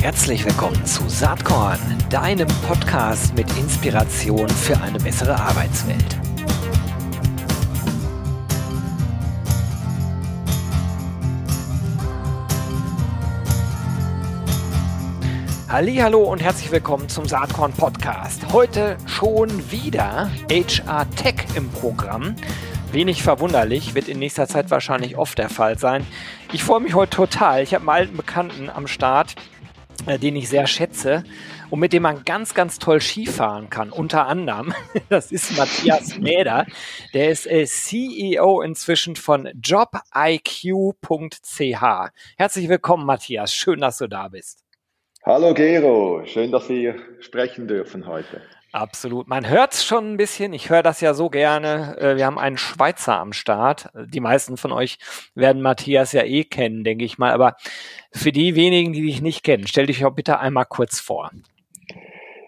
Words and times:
Herzlich 0.00 0.44
willkommen 0.44 0.84
zu 0.86 1.08
Saatkorn, 1.08 1.78
deinem 2.10 2.48
Podcast 2.66 3.34
mit 3.34 3.46
Inspiration 3.58 4.48
für 4.48 4.80
eine 4.80 4.98
bessere 4.98 5.38
Arbeitswelt. 5.38 6.18
Hallo 15.68 16.24
und 16.24 16.42
herzlich 16.42 16.72
willkommen 16.72 17.08
zum 17.08 17.26
Saatkorn 17.26 17.72
Podcast. 17.72 18.52
Heute 18.52 18.96
schon 19.06 19.70
wieder 19.70 20.30
HR 20.50 21.08
Tech 21.10 21.46
im 21.54 21.68
Programm. 21.70 22.34
Wenig 22.92 23.22
verwunderlich, 23.22 23.94
wird 23.94 24.08
in 24.08 24.18
nächster 24.18 24.48
Zeit 24.48 24.72
wahrscheinlich 24.72 25.16
oft 25.16 25.38
der 25.38 25.48
Fall 25.48 25.78
sein. 25.78 26.04
Ich 26.52 26.64
freue 26.64 26.80
mich 26.80 26.94
heute 26.94 27.14
total. 27.14 27.62
Ich 27.62 27.72
habe 27.72 27.82
einen 27.82 27.88
alten 27.88 28.16
Bekannten 28.16 28.68
am 28.68 28.88
Start, 28.88 29.36
äh, 30.06 30.18
den 30.18 30.34
ich 30.34 30.48
sehr 30.48 30.66
schätze 30.66 31.22
und 31.70 31.78
mit 31.78 31.92
dem 31.92 32.02
man 32.02 32.24
ganz, 32.24 32.52
ganz 32.52 32.80
toll 32.80 33.00
Skifahren 33.00 33.70
kann. 33.70 33.90
Unter 33.90 34.26
anderem, 34.26 34.74
das 35.08 35.30
ist 35.30 35.56
Matthias 35.56 36.18
Mäder. 36.18 36.66
Der 37.14 37.30
ist 37.30 37.46
äh, 37.46 37.64
CEO 37.64 38.60
inzwischen 38.60 39.14
von 39.14 39.48
jobiq.ch. 39.62 40.62
Herzlich 42.36 42.68
willkommen, 42.68 43.06
Matthias. 43.06 43.54
Schön, 43.54 43.80
dass 43.80 43.98
du 43.98 44.08
da 44.08 44.26
bist. 44.26 44.64
Hallo 45.24 45.54
Gero, 45.54 46.22
schön, 46.24 46.50
dass 46.50 46.68
wir 46.68 46.96
sprechen 47.20 47.68
dürfen 47.68 48.08
heute. 48.08 48.42
Absolut. 48.72 49.26
Man 49.26 49.48
hört 49.48 49.72
es 49.74 49.84
schon 49.84 50.12
ein 50.12 50.16
bisschen. 50.16 50.52
Ich 50.52 50.70
höre 50.70 50.82
das 50.82 51.00
ja 51.00 51.12
so 51.12 51.28
gerne. 51.28 51.96
Äh, 51.98 52.16
wir 52.16 52.26
haben 52.26 52.38
einen 52.38 52.56
Schweizer 52.56 53.18
am 53.18 53.32
Start. 53.32 53.88
Die 53.94 54.20
meisten 54.20 54.56
von 54.56 54.70
euch 54.70 54.98
werden 55.34 55.60
Matthias 55.60 56.12
ja 56.12 56.22
eh 56.22 56.44
kennen, 56.44 56.84
denke 56.84 57.04
ich 57.04 57.18
mal. 57.18 57.32
Aber 57.32 57.56
für 58.12 58.30
die 58.30 58.54
wenigen, 58.54 58.92
die 58.92 59.02
dich 59.02 59.22
nicht 59.22 59.42
kennen, 59.42 59.66
stell 59.66 59.86
dich 59.86 60.00
doch 60.00 60.12
bitte 60.12 60.38
einmal 60.38 60.66
kurz 60.66 61.00
vor. 61.00 61.30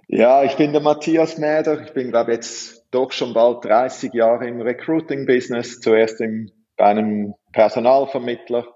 Ja, 0.06 0.44
ich 0.44 0.54
bin 0.56 0.72
der 0.72 0.82
Matthias 0.82 1.38
Mäder. 1.38 1.82
Ich 1.82 1.92
bin, 1.92 2.10
glaube 2.10 2.32
jetzt 2.32 2.86
doch 2.92 3.10
schon 3.10 3.34
bald 3.34 3.64
30 3.64 4.12
Jahre 4.12 4.46
im 4.46 4.60
Recruiting-Business. 4.60 5.80
Zuerst 5.80 6.20
im, 6.20 6.52
bei 6.76 6.84
einem 6.84 7.34
Personalvermittler 7.52 8.66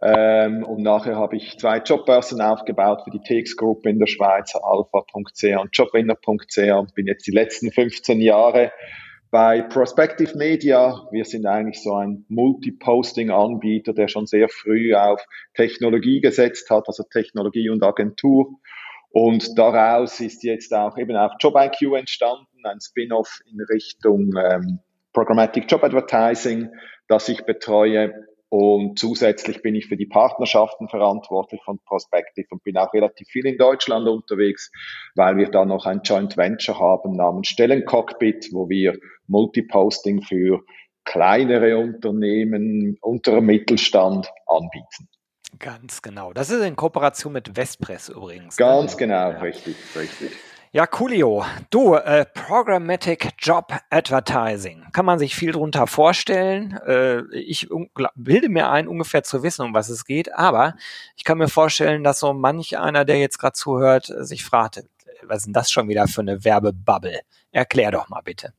ähm, 0.00 0.62
und 0.64 0.82
nachher 0.82 1.16
habe 1.16 1.36
ich 1.36 1.58
zwei 1.58 1.78
Jobbörsen 1.78 2.40
aufgebaut 2.40 3.02
für 3.02 3.10
die 3.10 3.20
TX-Gruppe 3.20 3.90
in 3.90 3.98
der 3.98 4.06
Schweiz, 4.06 4.54
alpha.ch 4.54 5.60
und 5.60 5.70
jobwinner.ch 5.72 6.58
und 6.78 6.94
bin 6.94 7.06
jetzt 7.06 7.26
die 7.26 7.32
letzten 7.32 7.72
15 7.72 8.20
Jahre 8.20 8.70
bei 9.30 9.60
Prospective 9.62 10.36
Media. 10.38 11.06
Wir 11.10 11.24
sind 11.24 11.46
eigentlich 11.46 11.82
so 11.82 11.94
ein 11.94 12.24
Multi-Posting-Anbieter, 12.28 13.92
der 13.92 14.08
schon 14.08 14.26
sehr 14.26 14.48
früh 14.48 14.94
auf 14.94 15.24
Technologie 15.54 16.20
gesetzt 16.20 16.70
hat, 16.70 16.84
also 16.86 17.02
Technologie 17.02 17.68
und 17.68 17.82
Agentur. 17.82 18.60
Und 19.10 19.58
daraus 19.58 20.20
ist 20.20 20.44
jetzt 20.44 20.72
auch 20.72 20.96
eben 20.96 21.16
auch 21.16 21.34
JobIQ 21.40 21.96
entstanden, 21.96 22.64
ein 22.64 22.80
Spin-off 22.80 23.40
in 23.50 23.60
Richtung 23.62 24.30
ähm, 24.36 24.78
Programmatic 25.12 25.64
Job 25.68 25.82
Advertising, 25.82 26.68
das 27.08 27.28
ich 27.28 27.44
betreue 27.44 28.27
und 28.50 28.98
zusätzlich 28.98 29.60
bin 29.62 29.74
ich 29.74 29.86
für 29.86 29.96
die 29.96 30.06
Partnerschaften 30.06 30.88
verantwortlich 30.88 31.60
von 31.62 31.78
Prospective 31.84 32.46
und 32.50 32.64
bin 32.64 32.78
auch 32.78 32.92
relativ 32.94 33.28
viel 33.28 33.46
in 33.46 33.58
Deutschland 33.58 34.08
unterwegs, 34.08 34.70
weil 35.14 35.36
wir 35.36 35.50
da 35.50 35.64
noch 35.64 35.84
ein 35.84 36.00
Joint 36.02 36.36
Venture 36.36 36.78
haben 36.78 37.14
namens 37.16 37.48
Stellencockpit, 37.48 38.48
wo 38.52 38.68
wir 38.68 38.98
Multiposting 39.26 40.22
für 40.22 40.62
kleinere 41.04 41.76
Unternehmen, 41.76 42.96
unterer 43.00 43.40
Mittelstand 43.40 44.30
anbieten. 44.46 45.08
Ganz 45.58 46.02
genau. 46.02 46.32
Das 46.32 46.50
ist 46.50 46.62
in 46.62 46.76
Kooperation 46.76 47.32
mit 47.32 47.56
Westpress 47.56 48.10
übrigens. 48.10 48.58
Ne? 48.58 48.64
Ganz 48.64 48.96
genau, 48.96 49.30
ja. 49.30 49.38
richtig, 49.38 49.76
richtig. 49.96 50.32
Ja, 50.70 50.86
coolio. 50.86 51.46
Du, 51.70 51.94
äh, 51.94 52.26
Programmatic 52.26 53.30
Job 53.38 53.72
Advertising. 53.88 54.84
Kann 54.92 55.06
man 55.06 55.18
sich 55.18 55.34
viel 55.34 55.52
drunter 55.52 55.86
vorstellen. 55.86 56.78
Äh, 56.86 57.22
ich 57.32 57.68
bilde 58.14 58.50
mir 58.50 58.68
ein, 58.68 58.86
ungefähr 58.86 59.22
zu 59.22 59.42
wissen, 59.42 59.64
um 59.64 59.72
was 59.72 59.88
es 59.88 60.04
geht. 60.04 60.34
Aber 60.34 60.74
ich 61.16 61.24
kann 61.24 61.38
mir 61.38 61.48
vorstellen, 61.48 62.04
dass 62.04 62.20
so 62.20 62.34
manch 62.34 62.76
einer, 62.78 63.06
der 63.06 63.18
jetzt 63.18 63.38
gerade 63.38 63.54
zuhört, 63.54 64.12
sich 64.18 64.44
fragt, 64.44 64.84
was 65.22 65.38
ist 65.38 65.46
denn 65.46 65.54
das 65.54 65.70
schon 65.70 65.88
wieder 65.88 66.06
für 66.06 66.20
eine 66.20 66.44
Werbebubble? 66.44 67.20
Erklär 67.50 67.90
doch 67.90 68.10
mal 68.10 68.20
bitte. 68.22 68.52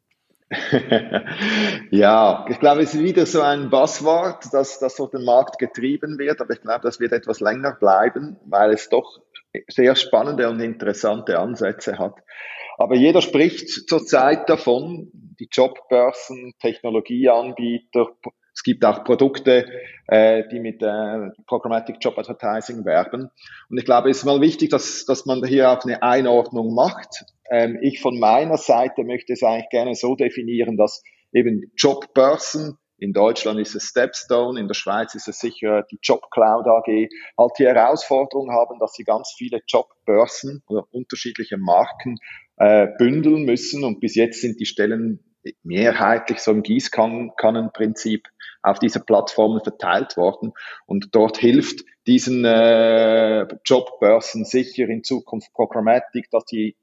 ja, 1.91 2.45
ich 2.49 2.59
glaube, 2.59 2.81
es 2.81 2.95
ist 2.95 3.03
wieder 3.03 3.27
so 3.27 3.41
ein 3.41 3.69
Buzzword, 3.69 4.51
dass 4.51 4.79
das 4.79 4.95
durch 4.95 5.11
den 5.11 5.23
Markt 5.23 5.59
getrieben 5.59 6.17
wird, 6.17 6.41
aber 6.41 6.53
ich 6.53 6.61
glaube, 6.61 6.81
das 6.81 6.99
wird 6.99 7.11
etwas 7.11 7.39
länger 7.39 7.73
bleiben, 7.73 8.35
weil 8.45 8.71
es 8.71 8.89
doch 8.89 9.21
sehr 9.67 9.95
spannende 9.95 10.49
und 10.49 10.59
interessante 10.59 11.39
Ansätze 11.39 11.97
hat. 11.97 12.15
Aber 12.77 12.95
jeder 12.95 13.21
spricht 13.21 13.69
zurzeit 13.89 14.49
davon, 14.49 15.09
die 15.13 15.49
Jobbörsen, 15.51 16.53
Technologieanbieter, 16.59 18.07
es 18.59 18.63
gibt 18.63 18.83
auch 18.83 19.05
Produkte, 19.05 19.67
äh, 20.07 20.43
die 20.51 20.59
mit 20.59 20.81
äh, 20.81 21.29
Programmatic 21.47 21.95
Job 22.01 22.17
Advertising 22.17 22.83
werben. 22.83 23.29
Und 23.69 23.77
ich 23.77 23.85
glaube, 23.85 24.09
es 24.09 24.17
ist 24.17 24.25
mal 24.25 24.41
wichtig, 24.41 24.69
dass, 24.69 25.05
dass 25.05 25.25
man 25.25 25.45
hier 25.45 25.71
auch 25.71 25.83
eine 25.85 26.03
Einordnung 26.03 26.73
macht. 26.73 27.23
Ähm, 27.49 27.79
ich 27.81 28.01
von 28.01 28.19
meiner 28.19 28.57
Seite 28.57 29.03
möchte 29.03 29.31
es 29.31 29.43
eigentlich 29.43 29.69
gerne 29.69 29.95
so 29.95 30.15
definieren, 30.15 30.75
dass 30.75 31.03
eben 31.31 31.71
Jobbörsen 31.77 32.77
in 32.99 33.13
Deutschland 33.13 33.59
ist 33.59 33.75
es 33.75 33.83
Stepstone, 33.83 34.59
in 34.59 34.67
der 34.67 34.75
Schweiz 34.75 35.15
ist 35.15 35.27
es 35.27 35.39
sicher 35.39 35.83
die 35.91 35.99
JobCloud 36.01 36.67
AG, 36.67 37.09
halt 37.37 37.51
die 37.57 37.65
Herausforderung 37.65 38.51
haben, 38.51 38.79
dass 38.79 38.93
sie 38.93 39.03
ganz 39.03 39.33
viele 39.37 39.61
Jobbörsen 39.67 40.63
oder 40.67 40.85
unterschiedliche 40.91 41.57
Marken 41.57 42.17
äh, 42.57 42.87
bündeln 42.97 43.45
müssen. 43.45 43.83
Und 43.83 43.99
bis 43.99 44.15
jetzt 44.15 44.41
sind 44.41 44.59
die 44.59 44.65
Stellen 44.65 45.23
mehrheitlich 45.63 46.39
so 46.39 46.51
im 46.51 46.63
Gießkannenprinzip 46.63 48.27
auf 48.61 48.79
diese 48.79 48.99
Plattformen 48.99 49.61
verteilt 49.61 50.17
worden. 50.17 50.51
Und 50.85 51.09
dort 51.13 51.37
hilft 51.37 51.85
diesen 52.07 52.43
äh, 52.43 53.47
Jobbörsen 53.65 54.45
sicher 54.45 54.87
in 54.89 55.03
Zukunft 55.03 55.53
Programmatic, 55.53 56.29
dass 56.31 56.45
die 56.45 56.75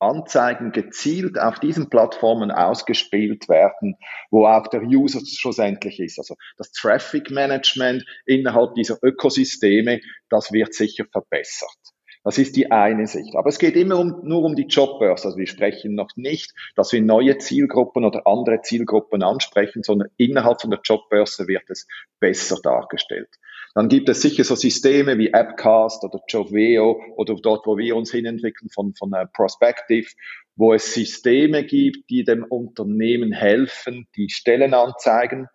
Anzeigen 0.00 0.72
gezielt 0.72 1.38
auf 1.38 1.58
diesen 1.58 1.90
Plattformen 1.90 2.50
ausgespielt 2.50 3.48
werden, 3.48 3.96
wo 4.30 4.46
auch 4.46 4.66
der 4.68 4.82
User 4.82 5.20
schlussendlich 5.24 6.00
ist. 6.00 6.18
Also 6.18 6.36
das 6.56 6.72
Traffic 6.72 7.30
Management 7.30 8.04
innerhalb 8.26 8.74
dieser 8.74 8.98
Ökosysteme, 9.02 10.00
das 10.28 10.52
wird 10.52 10.74
sicher 10.74 11.04
verbessert. 11.10 11.76
Das 12.24 12.36
ist 12.36 12.56
die 12.56 12.70
eine 12.70 13.06
Sicht. 13.06 13.36
Aber 13.36 13.48
es 13.48 13.58
geht 13.58 13.76
immer 13.76 13.98
um, 13.98 14.20
nur 14.22 14.42
um 14.42 14.54
die 14.54 14.66
Jobbörse. 14.66 15.28
Also 15.28 15.38
wir 15.38 15.46
sprechen 15.46 15.94
noch 15.94 16.10
nicht, 16.16 16.52
dass 16.76 16.92
wir 16.92 17.00
neue 17.00 17.38
Zielgruppen 17.38 18.04
oder 18.04 18.26
andere 18.26 18.60
Zielgruppen 18.60 19.22
ansprechen, 19.22 19.82
sondern 19.82 20.08
innerhalb 20.16 20.60
von 20.60 20.70
der 20.70 20.80
Jobbörse 20.84 21.48
wird 21.48 21.70
es 21.70 21.86
besser 22.20 22.58
dargestellt. 22.62 23.30
Dann 23.74 23.88
gibt 23.88 24.08
es 24.08 24.22
sicher 24.22 24.44
so 24.44 24.54
Systeme 24.54 25.18
wie 25.18 25.32
Appcast 25.32 26.02
oder 26.04 26.20
Joveo 26.28 27.00
oder 27.16 27.34
dort, 27.34 27.66
wo 27.66 27.76
wir 27.76 27.96
uns 27.96 28.10
hinentwickeln 28.10 28.70
von, 28.70 28.94
von 28.94 29.12
uh, 29.12 29.26
Prospective, 29.32 30.08
wo 30.56 30.74
es 30.74 30.92
Systeme 30.94 31.64
gibt, 31.64 32.10
die 32.10 32.24
dem 32.24 32.44
Unternehmen 32.44 33.32
helfen, 33.32 34.08
die 34.16 34.28
Stellenanzeigen 34.30 35.48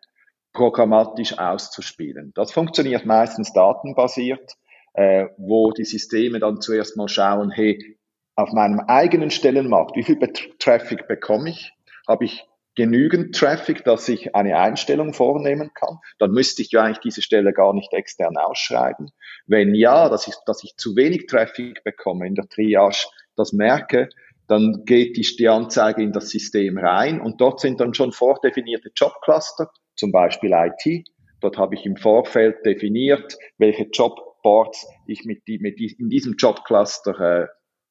programmatisch 0.54 1.38
auszuspielen. 1.38 2.32
Das 2.36 2.52
funktioniert 2.52 3.06
meistens 3.06 3.52
datenbasiert, 3.54 4.54
äh, 4.94 5.28
wo 5.38 5.72
die 5.72 5.86
Systeme 5.86 6.40
dann 6.40 6.62
zuerst 6.62 6.96
mal 6.96 7.10
schauen, 7.10 7.52
hey, 7.52 7.98
auf 8.36 8.52
meinem 8.52 8.80
eigenen 8.88 9.32
Stellenmarkt, 9.32 9.96
wie 9.96 10.04
viel 10.04 10.20
Traffic 10.60 11.08
bekomme 11.08 11.50
ich? 11.50 11.72
Habe 12.08 12.26
ich 12.26 12.46
genügend 12.76 13.36
Traffic, 13.36 13.84
dass 13.84 14.08
ich 14.10 14.36
eine 14.36 14.58
Einstellung 14.58 15.14
vornehmen 15.14 15.72
kann, 15.74 16.00
dann 16.20 16.32
müsste 16.32 16.62
ich 16.62 16.72
ja 16.72 16.84
eigentlich 16.84 17.00
diese 17.00 17.22
Stelle 17.22 17.54
gar 17.54 17.74
nicht 17.74 17.94
extern 17.94 18.38
ausschreiben. 18.38 19.12
Wenn 19.46 19.76
ja, 19.76 20.10
dass 20.10 20.28
ich, 20.28 20.36
dass 20.46 20.64
ich 20.64 20.76
zu 20.78 20.96
wenig 20.96 21.28
Traffic 21.28 21.84
bekomme 21.84 22.28
in 22.28 22.36
der 22.36 22.48
Triage, 22.48 23.08
das 23.36 23.54
merke, 23.54 24.10
dann 24.48 24.84
geht 24.86 25.18
die, 25.18 25.36
die 25.38 25.48
Anzeige 25.48 26.02
in 26.02 26.12
das 26.12 26.30
System 26.30 26.78
rein 26.78 27.22
und 27.22 27.40
dort 27.40 27.60
sind 27.60 27.80
dann 27.80 27.94
schon 27.94 28.12
vordefinierte 28.12 28.92
Jobcluster, 28.96 29.70
zum 29.96 30.12
Beispiel 30.12 30.52
IT. 30.54 31.08
Dort 31.40 31.58
habe 31.58 31.76
ich 31.76 31.86
im 31.86 31.98
Vorfeld 31.98 32.66
definiert, 32.66 33.38
welche 33.58 33.84
Jobboards 33.84 34.88
ich 35.08 35.26
mit, 35.26 35.44
mit 35.48 35.80
in 35.80 36.10
diesem 36.10 36.36
Jobcluster 36.38 37.20
äh, 37.20 37.48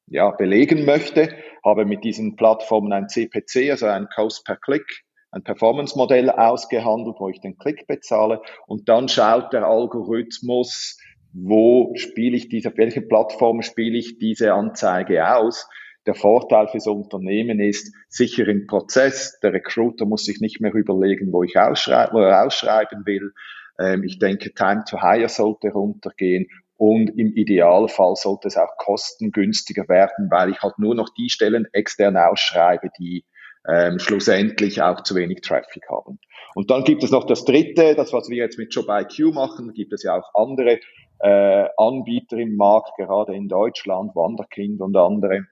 ja, 0.07 0.31
belegen 0.31 0.85
möchte, 0.85 1.29
habe 1.63 1.85
mit 1.85 2.03
diesen 2.03 2.35
Plattformen 2.35 2.93
ein 2.93 3.09
CPC, 3.09 3.71
also 3.71 3.87
ein 3.87 4.07
Cost 4.13 4.45
per 4.45 4.57
Click, 4.57 5.03
ein 5.31 5.43
Performance-Modell 5.43 6.29
ausgehandelt, 6.29 7.15
wo 7.19 7.29
ich 7.29 7.41
den 7.41 7.57
Klick 7.57 7.87
bezahle 7.87 8.41
und 8.67 8.89
dann 8.89 9.09
schaut 9.09 9.53
der 9.53 9.65
Algorithmus, 9.65 10.97
wo 11.33 11.93
spiele 11.95 12.37
ich 12.37 12.49
diese, 12.49 12.71
welche 12.77 13.01
Plattform 13.01 13.63
spiele 13.63 13.97
ich 13.97 14.19
diese 14.19 14.53
Anzeige 14.53 15.35
aus. 15.35 15.67
Der 16.05 16.15
Vorteil 16.15 16.67
fürs 16.67 16.85
Unternehmen 16.85 17.59
ist 17.59 17.93
sicher 18.09 18.47
im 18.47 18.67
Prozess. 18.67 19.39
Der 19.41 19.53
Recruiter 19.53 20.05
muss 20.05 20.25
sich 20.25 20.41
nicht 20.41 20.59
mehr 20.59 20.73
überlegen, 20.73 21.31
wo 21.31 21.43
ich 21.43 21.57
ausschreiben, 21.57 22.13
wo 22.13 22.19
er 22.19 22.45
ausschreiben 22.45 23.05
will. 23.05 23.31
Ähm, 23.79 24.03
ich 24.03 24.19
denke, 24.19 24.53
Time 24.53 24.83
to 24.87 25.01
Hire 25.01 25.29
sollte 25.29 25.69
runtergehen 25.69 26.47
und 26.77 27.09
im 27.17 27.33
Idealfall 27.33 28.15
sollte 28.15 28.47
es 28.47 28.57
auch 28.57 28.77
kostengünstiger 28.77 29.87
werden, 29.87 30.29
weil 30.31 30.49
ich 30.49 30.61
halt 30.61 30.79
nur 30.79 30.95
noch 30.95 31.09
die 31.17 31.29
Stellen 31.29 31.67
extern 31.71 32.17
ausschreibe, 32.17 32.89
die 32.99 33.25
ähm, 33.67 33.99
schlussendlich 33.99 34.81
auch 34.81 35.03
zu 35.03 35.15
wenig 35.15 35.41
Traffic 35.41 35.83
haben. 35.89 36.19
Und 36.55 36.69
dann 36.69 36.83
gibt 36.83 37.03
es 37.03 37.11
noch 37.11 37.25
das 37.25 37.45
Dritte, 37.45 37.95
das 37.95 38.11
was 38.11 38.29
wir 38.29 38.37
jetzt 38.37 38.57
mit 38.57 38.73
JobIQ 38.73 39.33
machen, 39.33 39.73
gibt 39.73 39.93
es 39.93 40.03
ja 40.03 40.17
auch 40.17 40.29
andere 40.33 40.79
äh, 41.19 41.69
Anbieter 41.77 42.37
im 42.37 42.55
Markt, 42.57 42.91
gerade 42.97 43.33
in 43.33 43.47
Deutschland, 43.47 44.15
Wanderkind 44.15 44.81
und 44.81 44.95
andere, 44.97 45.45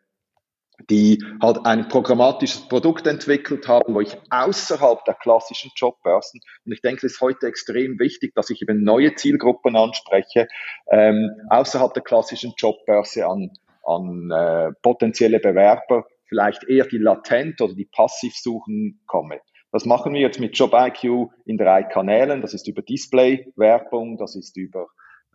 die 0.89 1.23
halt 1.41 1.65
ein 1.65 1.87
programmatisches 1.87 2.67
Produkt 2.67 3.07
entwickelt 3.07 3.67
haben, 3.67 3.93
wo 3.93 4.01
ich 4.01 4.17
außerhalb 4.29 5.03
der 5.05 5.15
klassischen 5.15 5.71
Jobbörsen, 5.75 6.41
und 6.65 6.71
ich 6.71 6.81
denke, 6.81 7.05
es 7.05 7.13
ist 7.13 7.21
heute 7.21 7.47
extrem 7.47 7.99
wichtig, 7.99 8.33
dass 8.35 8.49
ich 8.49 8.61
eben 8.61 8.83
neue 8.83 9.15
Zielgruppen 9.15 9.75
anspreche, 9.75 10.47
ähm, 10.89 11.29
außerhalb 11.49 11.93
der 11.93 12.03
klassischen 12.03 12.53
Jobbörse 12.57 13.27
an, 13.27 13.51
an 13.83 14.31
äh, 14.31 14.71
potenzielle 14.81 15.39
Bewerber, 15.39 16.05
vielleicht 16.27 16.63
eher 16.63 16.85
die 16.85 16.97
latent 16.97 17.61
oder 17.61 17.73
die 17.73 17.89
passiv 17.91 18.35
suchen 18.35 19.01
komme. 19.05 19.41
Das 19.71 19.85
machen 19.85 20.13
wir 20.13 20.21
jetzt 20.21 20.39
mit 20.39 20.57
JobIQ 20.57 21.29
in 21.45 21.57
drei 21.57 21.83
Kanälen. 21.83 22.41
Das 22.41 22.53
ist 22.53 22.67
über 22.67 22.81
Display-Werbung, 22.81 24.17
das 24.17 24.35
ist 24.35 24.57
über 24.57 24.87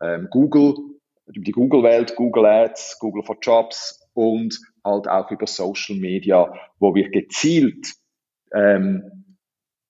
ähm, 0.02 0.28
Google, 0.30 0.74
über 1.26 1.44
die 1.44 1.52
Google-Welt, 1.52 2.16
Google 2.16 2.46
Ads, 2.46 2.98
Google 2.98 3.22
for 3.22 3.36
Jobs 3.40 4.06
und 4.12 4.58
halt 4.86 5.08
auch 5.08 5.30
über 5.30 5.46
Social 5.46 5.96
Media, 5.96 6.54
wo 6.78 6.94
wir 6.94 7.10
gezielt 7.10 7.92
ähm, 8.54 9.24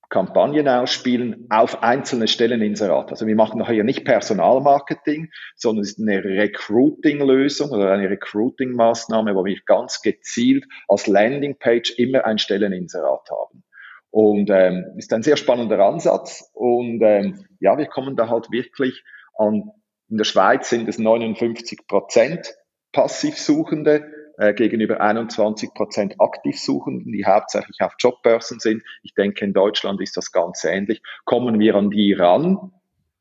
Kampagnen 0.09 0.69
ausspielen 0.69 1.47
auf 1.51 1.83
einzelne 1.83 2.29
Stellen 2.29 2.63
Inserat. 2.63 3.11
Also 3.11 3.27
wir 3.27 3.35
machen 3.35 3.65
hier 3.67 3.85
nicht 3.85 4.05
Personalmarketing, 4.05 5.31
sondern 5.57 5.83
es 5.83 5.93
ist 5.93 6.01
eine 6.01 6.23
Recruiting-Lösung 6.23 7.71
oder 7.71 7.93
eine 7.93 8.09
Recruiting-Maßnahme, 8.09 9.35
wo 9.35 9.45
wir 9.45 9.59
ganz 9.67 10.03
gezielt 10.03 10.65
als 10.89 11.07
Landingpage 11.07 11.99
immer 11.99 12.25
ein 12.25 12.39
Stelleninserat 12.39 13.29
haben. 13.31 13.65
Und 14.11 14.49
ähm, 14.51 14.95
ist 14.97 15.13
ein 15.13 15.23
sehr 15.23 15.37
spannender 15.37 15.81
Ansatz. 15.81 16.51
Und 16.55 17.03
ähm, 17.03 17.45
ja, 17.61 17.77
wir 17.77 17.87
kommen 17.87 18.17
da 18.17 18.29
halt 18.29 18.51
wirklich 18.51 19.03
an, 19.37 19.73
in 20.09 20.19
der 20.19 20.25
Schweiz 20.25 20.71
sind 20.71 20.89
es 20.89 20.99
59 20.99 21.87
Prozent 21.89 22.55
Passivsuchende 22.93 24.11
äh, 24.38 24.55
gegenüber 24.55 25.00
21 25.00 25.75
Prozent 25.75 26.15
Aktivsuchenden, 26.19 27.12
die 27.12 27.25
hauptsächlich 27.25 27.81
auf 27.81 27.94
Jobbörsen 27.99 28.61
sind. 28.61 28.83
Ich 29.03 29.15
denke, 29.15 29.44
in 29.44 29.53
Deutschland 29.53 30.00
ist 30.00 30.17
das 30.17 30.33
ganz 30.33 30.65
ähnlich. 30.65 31.03
Kommen 31.25 31.59
wir 31.59 31.75
an 31.75 31.91
die 31.91 32.12
ran? 32.12 32.73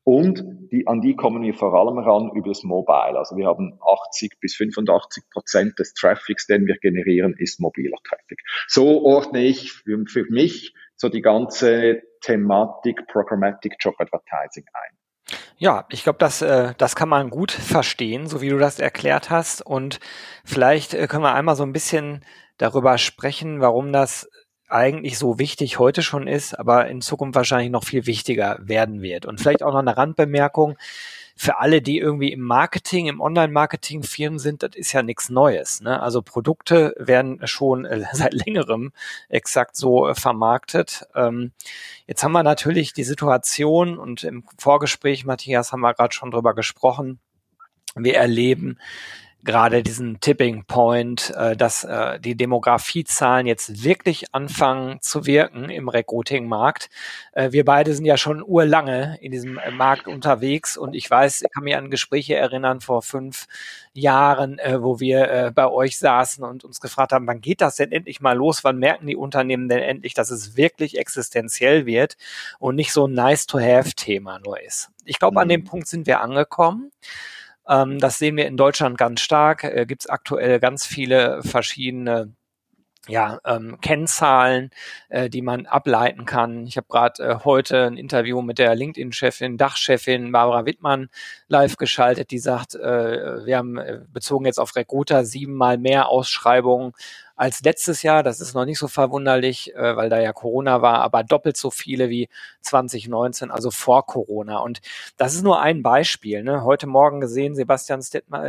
Und 0.03 0.43
die, 0.71 0.85
an 0.85 1.01
die 1.01 1.15
kommen 1.15 1.41
wir 1.41 1.55
vor 1.55 1.73
allem 1.73 1.97
ran 1.97 2.29
über 2.35 2.49
das 2.49 2.63
Mobile. 2.63 3.17
Also 3.17 3.37
wir 3.37 3.47
haben 3.47 3.79
80 3.81 4.39
bis 4.39 4.55
85 4.55 5.23
Prozent 5.31 5.79
des 5.79 5.95
Traffics, 5.95 6.45
den 6.45 6.67
wir 6.67 6.77
generieren, 6.77 7.33
ist 7.39 7.59
mobiler 7.59 7.97
Traffic. 8.07 8.39
So 8.67 9.03
ordne 9.03 9.43
ich 9.43 9.71
für, 9.71 10.05
für 10.05 10.25
mich 10.29 10.75
so 10.95 11.09
die 11.09 11.21
ganze 11.21 12.03
Thematik 12.21 13.07
Programmatic 13.07 13.77
Job 13.79 13.95
Advertising 13.97 14.65
ein. 14.73 14.97
Ja, 15.57 15.85
ich 15.89 16.03
glaube, 16.03 16.19
das, 16.19 16.41
äh, 16.41 16.73
das 16.77 16.95
kann 16.95 17.09
man 17.09 17.29
gut 17.29 17.51
verstehen, 17.51 18.27
so 18.27 18.41
wie 18.41 18.49
du 18.49 18.57
das 18.57 18.79
erklärt 18.79 19.29
hast. 19.29 19.65
Und 19.65 19.99
vielleicht 20.43 20.93
äh, 20.93 21.07
können 21.07 21.23
wir 21.23 21.33
einmal 21.33 21.55
so 21.55 21.63
ein 21.63 21.73
bisschen 21.73 22.25
darüber 22.57 22.97
sprechen, 22.97 23.61
warum 23.61 23.93
das 23.93 24.29
eigentlich 24.67 25.17
so 25.17 25.39
wichtig 25.39 25.79
heute 25.79 26.01
schon 26.01 26.27
ist, 26.27 26.57
aber 26.57 26.87
in 26.87 27.01
Zukunft 27.01 27.35
wahrscheinlich 27.35 27.69
noch 27.69 27.83
viel 27.83 28.05
wichtiger 28.05 28.57
werden 28.61 29.01
wird. 29.01 29.25
Und 29.25 29.39
vielleicht 29.39 29.63
auch 29.63 29.71
noch 29.71 29.79
eine 29.79 29.95
Randbemerkung 29.95 30.75
für 31.37 31.57
alle, 31.59 31.81
die 31.81 31.97
irgendwie 31.97 32.31
im 32.31 32.41
Marketing, 32.41 33.07
im 33.07 33.19
Online-Marketing 33.19 34.03
Firmen 34.03 34.39
sind, 34.39 34.63
das 34.63 34.71
ist 34.75 34.93
ja 34.93 35.03
nichts 35.03 35.29
Neues. 35.29 35.81
Ne? 35.81 36.01
Also 36.01 36.21
Produkte 36.21 36.95
werden 36.97 37.45
schon 37.45 37.85
äh, 37.85 38.05
seit 38.13 38.33
längerem 38.33 38.93
exakt 39.27 39.75
so 39.75 40.07
äh, 40.07 40.15
vermarktet. 40.15 41.05
Ähm, 41.13 41.51
jetzt 42.07 42.23
haben 42.23 42.31
wir 42.31 42.43
natürlich 42.43 42.93
die 42.93 43.03
Situation 43.03 43.97
und 43.97 44.23
im 44.23 44.45
Vorgespräch, 44.57 45.25
Matthias, 45.25 45.73
haben 45.73 45.81
wir 45.81 45.93
gerade 45.93 46.13
schon 46.13 46.31
drüber 46.31 46.55
gesprochen. 46.55 47.19
Wir 47.95 48.15
erleben 48.15 48.77
gerade 49.45 49.83
diesen 49.83 50.19
Tipping 50.19 50.65
Point, 50.65 51.33
äh, 51.37 51.55
dass 51.55 51.83
äh, 51.83 52.19
die 52.19 52.35
Demografiezahlen 52.35 53.47
jetzt 53.47 53.83
wirklich 53.83 54.33
anfangen 54.33 54.99
zu 55.01 55.25
wirken 55.25 55.69
im 55.69 55.87
Recruiting-Markt. 55.87 56.89
Äh, 57.31 57.51
wir 57.51 57.63
beide 57.63 57.93
sind 57.93 58.05
ja 58.05 58.17
schon 58.17 58.43
urlange 58.43 59.17
in 59.21 59.31
diesem 59.31 59.57
äh, 59.57 59.71
Markt 59.71 60.07
unterwegs 60.07 60.75
und 60.75 60.95
ich 60.95 61.09
weiß, 61.09 61.43
ich 61.43 61.51
kann 61.53 61.63
mich 61.63 61.75
an 61.75 61.89
Gespräche 61.89 62.35
erinnern 62.35 62.81
vor 62.81 63.01
fünf 63.01 63.47
Jahren, 63.93 64.59
äh, 64.59 64.81
wo 64.81 64.99
wir 64.99 65.29
äh, 65.29 65.51
bei 65.53 65.69
euch 65.69 65.97
saßen 65.97 66.43
und 66.43 66.65
uns 66.65 66.81
gefragt 66.81 67.13
haben, 67.13 67.27
wann 67.27 67.39
geht 67.39 67.61
das 67.61 67.77
denn 67.77 67.91
endlich 67.91 68.19
mal 68.19 68.35
los? 68.35 68.63
Wann 68.63 68.77
merken 68.77 69.07
die 69.07 69.15
Unternehmen 69.15 69.69
denn 69.69 69.79
endlich, 69.79 70.13
dass 70.13 70.31
es 70.31 70.57
wirklich 70.57 70.97
existenziell 70.97 71.85
wird 71.85 72.17
und 72.59 72.75
nicht 72.75 72.91
so 72.91 73.07
ein 73.07 73.13
Nice-to-have-Thema 73.13 74.39
nur 74.39 74.61
ist? 74.61 74.89
Ich 75.05 75.19
glaube, 75.19 75.39
an 75.39 75.47
dem 75.47 75.61
mhm. 75.61 75.65
Punkt 75.65 75.87
sind 75.87 76.07
wir 76.07 76.19
angekommen. 76.19 76.91
Ähm, 77.67 77.99
das 77.99 78.17
sehen 78.17 78.37
wir 78.37 78.47
in 78.47 78.57
Deutschland 78.57 78.97
ganz 78.97 79.21
stark. 79.21 79.63
Äh, 79.63 79.85
Gibt 79.85 80.03
es 80.03 80.09
aktuell 80.09 80.59
ganz 80.59 80.85
viele 80.85 81.41
verschiedene 81.43 82.33
ja, 83.07 83.39
ähm, 83.45 83.79
Kennzahlen, 83.81 84.71
äh, 85.09 85.29
die 85.29 85.41
man 85.41 85.65
ableiten 85.65 86.25
kann. 86.25 86.65
Ich 86.65 86.77
habe 86.77 86.87
gerade 86.89 87.23
äh, 87.23 87.35
heute 87.43 87.85
ein 87.85 87.97
Interview 87.97 88.41
mit 88.41 88.57
der 88.57 88.75
LinkedIn-Chefin, 88.75 89.57
Dachchefin 89.57 90.31
Barbara 90.31 90.65
Wittmann 90.65 91.09
live 91.47 91.77
geschaltet, 91.77 92.31
die 92.31 92.39
sagt, 92.39 92.75
äh, 92.75 93.45
wir 93.45 93.57
haben 93.57 93.77
äh, 93.77 94.01
bezogen 94.11 94.45
jetzt 94.45 94.59
auf 94.59 94.75
Recruiter 94.75 95.23
siebenmal 95.23 95.77
mehr 95.77 96.09
Ausschreibungen 96.09 96.93
als 97.35 97.61
letztes 97.61 98.01
Jahr. 98.03 98.23
Das 98.23 98.39
ist 98.39 98.53
noch 98.53 98.65
nicht 98.65 98.79
so 98.79 98.87
verwunderlich, 98.87 99.73
äh, 99.75 99.95
weil 99.95 100.09
da 100.09 100.19
ja 100.19 100.33
Corona 100.33 100.81
war, 100.81 100.99
aber 100.99 101.23
doppelt 101.23 101.57
so 101.57 101.69
viele 101.69 102.09
wie 102.09 102.29
2019, 102.61 103.51
also 103.51 103.71
vor 103.71 104.05
Corona. 104.05 104.59
Und 104.59 104.81
das 105.17 105.35
ist 105.35 105.43
nur 105.43 105.59
ein 105.61 105.83
Beispiel. 105.83 106.43
Ne? 106.43 106.63
Heute 106.63 106.87
Morgen 106.87 107.19
gesehen, 107.19 107.55
Sebastian 107.55 108.01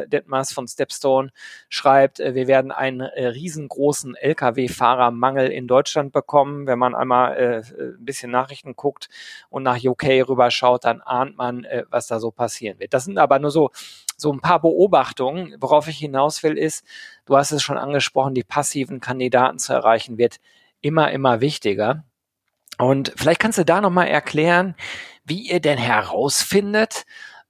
Detmers 0.06 0.52
von 0.52 0.68
Stepstone 0.68 1.30
schreibt, 1.68 2.20
äh, 2.20 2.34
wir 2.34 2.46
werden 2.46 2.70
einen 2.70 3.00
äh, 3.00 3.26
riesengroßen 3.26 4.14
Lkw-Fahrermangel 4.14 5.48
in 5.48 5.66
Deutschland 5.66 6.12
bekommen. 6.12 6.66
Wenn 6.66 6.78
man 6.78 6.94
einmal 6.94 7.36
äh, 7.36 7.62
ein 7.78 8.04
bisschen 8.04 8.30
Nachrichten 8.30 8.76
guckt 8.76 9.08
und 9.50 9.62
nach 9.62 9.82
UK 9.82 10.28
rüberschaut, 10.28 10.84
dann 10.84 11.00
ahnt 11.00 11.36
man, 11.36 11.64
äh, 11.64 11.84
was 11.90 12.06
da 12.06 12.20
so 12.20 12.30
passieren 12.30 12.78
wird. 12.78 12.94
Das 12.94 13.04
sind 13.04 13.18
aber 13.18 13.38
nur 13.38 13.50
so 13.50 13.70
so 14.16 14.32
ein 14.32 14.40
paar 14.40 14.60
Beobachtungen. 14.60 15.54
Worauf 15.60 15.88
ich 15.88 15.98
hinaus 15.98 16.42
will, 16.42 16.56
ist, 16.56 16.84
du 17.26 17.36
hast 17.36 17.52
es 17.52 17.62
schon 17.62 17.78
angesprochen, 17.78 18.34
die 18.34 18.44
passiven 18.44 19.00
Kandidaten 19.00 19.58
zu 19.58 19.72
erreichen 19.72 20.18
wird 20.18 20.40
immer, 20.80 21.10
immer 21.12 21.40
wichtiger. 21.40 22.04
Und 22.78 23.12
vielleicht 23.16 23.40
kannst 23.40 23.58
du 23.58 23.64
da 23.64 23.80
nochmal 23.80 24.08
erklären, 24.08 24.74
wie 25.24 25.48
ihr 25.48 25.60
denn 25.60 25.78
herausfindet, 25.78 27.04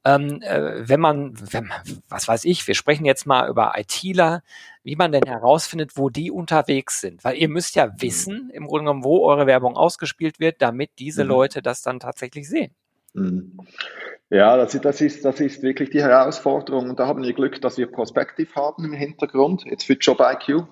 ähm, 0.05 0.41
äh, 0.43 0.89
wenn 0.89 1.01
man, 1.01 1.35
wenn, 1.53 1.73
was 2.09 2.29
weiß 2.29 2.45
ich, 2.45 2.67
wir 2.69 2.77
sprechen 2.77 3.05
jetzt 3.05 3.27
mal 3.27 3.49
über 3.49 3.73
ITler, 3.77 4.43
wie 4.85 4.95
man 4.95 5.11
denn 5.11 5.25
herausfindet, 5.25 5.97
wo 5.97 6.11
die 6.11 6.31
unterwegs 6.31 7.01
sind. 7.01 7.25
Weil 7.25 7.37
ihr 7.37 7.49
müsst 7.49 7.75
ja 7.75 7.87
mhm. 7.87 7.93
wissen, 7.99 8.51
im 8.51 8.69
Grunde 8.69 8.85
genommen, 8.85 9.05
wo 9.05 9.27
eure 9.27 9.47
Werbung 9.47 9.77
ausgespielt 9.77 10.39
wird, 10.39 10.63
damit 10.63 10.93
diese 10.99 11.25
mhm. 11.25 11.31
Leute 11.31 11.63
das 11.63 11.83
dann 11.83 11.99
tatsächlich 11.99 12.49
sehen. 12.49 12.73
Mhm. 13.17 13.59
Ja, 14.29 14.57
das, 14.57 14.79
das, 14.81 15.01
ist, 15.01 15.25
das 15.25 15.41
ist 15.41 15.63
wirklich 15.63 15.91
die 15.91 16.03
Herausforderung. 16.03 16.91
Und 16.91 16.99
da 16.99 17.07
haben 17.07 17.23
wir 17.23 17.33
Glück, 17.33 17.61
dass 17.61 17.79
wir 17.79 17.91
Prospective 17.91 18.55
haben 18.55 18.85
im 18.85 18.93
Hintergrund, 18.93 19.65
jetzt 19.65 19.85
für 19.85 19.95
JobIQ. 19.95 20.67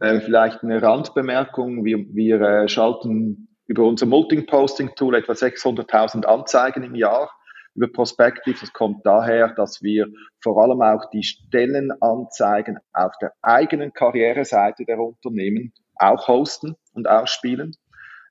Äh, 0.00 0.20
vielleicht 0.20 0.62
eine 0.62 0.82
Randbemerkung. 0.82 1.84
Wir, 1.84 1.98
wir 2.14 2.40
äh, 2.40 2.68
schalten 2.68 3.48
über 3.66 3.84
unser 3.84 4.06
Multi-Posting-Tool 4.06 5.14
etwa 5.16 5.32
600.000 5.32 6.24
Anzeigen 6.24 6.82
im 6.82 6.94
Jahr 6.94 7.30
über 7.74 7.88
Prospective. 7.88 8.58
Das 8.60 8.72
kommt 8.72 9.04
daher, 9.04 9.48
dass 9.48 9.82
wir 9.82 10.08
vor 10.40 10.62
allem 10.62 10.80
auch 10.82 11.10
die 11.10 11.22
Stellenanzeigen 11.22 12.78
auf 12.92 13.12
der 13.20 13.32
eigenen 13.42 13.92
Karriereseite 13.92 14.84
der 14.84 14.98
Unternehmen 14.98 15.72
auch 15.96 16.26
hosten 16.26 16.74
und 16.92 17.08
ausspielen. 17.08 17.76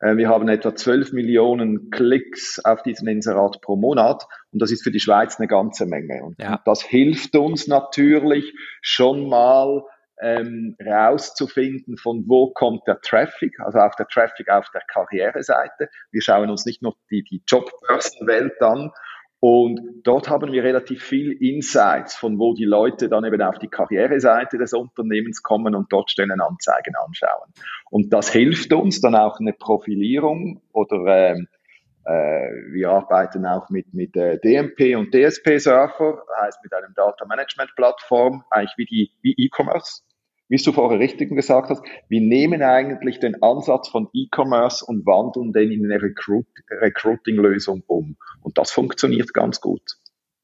Äh, 0.03 0.17
wir 0.17 0.27
haben 0.27 0.49
etwa 0.49 0.75
12 0.75 1.13
Millionen 1.13 1.89
Klicks 1.89 2.59
auf 2.63 2.83
diesen 2.83 3.07
Inserat 3.07 3.61
pro 3.61 3.75
Monat 3.75 4.27
und 4.51 4.61
das 4.61 4.71
ist 4.71 4.83
für 4.83 4.91
die 4.91 4.99
Schweiz 4.99 5.39
eine 5.39 5.47
ganze 5.47 5.85
Menge. 5.85 6.23
Und 6.23 6.39
ja. 6.39 6.61
das 6.65 6.83
hilft 6.83 7.35
uns 7.35 7.67
natürlich 7.67 8.53
schon 8.81 9.29
mal 9.29 9.83
ähm, 10.21 10.75
rauszufinden, 10.85 11.97
von 11.97 12.25
wo 12.27 12.51
kommt 12.51 12.85
der 12.87 12.99
Traffic, 13.01 13.59
also 13.59 13.79
auch 13.79 13.95
der 13.95 14.07
Traffic 14.07 14.49
auf 14.49 14.69
der 14.73 14.81
Karriereseite. 14.87 15.89
Wir 16.11 16.21
schauen 16.21 16.49
uns 16.49 16.65
nicht 16.65 16.81
nur 16.81 16.95
die, 17.09 17.23
die 17.23 17.41
Jobbörsenwelt 17.47 18.61
an, 18.61 18.91
und 19.45 19.81
dort 20.05 20.29
haben 20.29 20.53
wir 20.53 20.63
relativ 20.63 21.03
viel 21.03 21.33
Insights, 21.33 22.15
von 22.15 22.39
wo 22.39 22.53
die 22.53 22.63
Leute 22.63 23.09
dann 23.09 23.25
eben 23.25 23.41
auf 23.41 23.59
die 23.59 23.67
Karriereseite 23.67 24.57
des 24.57 24.71
Unternehmens 24.71 25.43
kommen 25.43 25.75
und 25.75 25.91
dort 25.91 26.09
Stellenanzeigen 26.09 26.95
anschauen. 26.95 27.51
Und 27.91 28.13
das 28.13 28.31
hilft 28.31 28.71
uns 28.71 29.01
dann 29.01 29.15
auch 29.15 29.41
eine 29.41 29.51
Profilierung 29.51 30.61
oder 30.71 31.07
ähm, 31.07 31.47
Äh, 32.05 32.73
wir 32.73 32.89
arbeiten 32.89 33.45
auch 33.45 33.69
mit, 33.69 33.93
mit 33.93 34.17
äh, 34.17 34.37
DMP 34.37 34.97
und 34.97 35.13
DSP-Server, 35.13 36.21
heißt 36.41 36.59
mit 36.61 36.73
einem 36.73 36.93
Data 36.95 37.25
Management 37.25 37.71
Plattform, 37.77 38.43
eigentlich 38.49 38.73
wie 38.75 38.85
die 38.85 39.11
wie 39.21 39.33
E-Commerce. 39.37 40.01
Wie 40.49 40.57
du 40.57 40.71
vorher 40.71 40.99
richtig 40.99 41.29
gesagt 41.29 41.69
hast, 41.69 41.83
wir 42.09 42.21
nehmen 42.21 42.61
eigentlich 42.61 43.19
den 43.19 43.41
Ansatz 43.41 43.87
von 43.87 44.09
E-Commerce 44.13 44.85
und 44.85 45.05
wandeln 45.05 45.53
den 45.53 45.71
in 45.71 45.85
eine 45.85 46.01
Recruit, 46.01 46.45
Recruiting-Lösung 46.69 47.83
um. 47.87 48.17
Und 48.41 48.57
das 48.57 48.71
funktioniert 48.71 49.33
ganz 49.33 49.61
gut. 49.61 49.97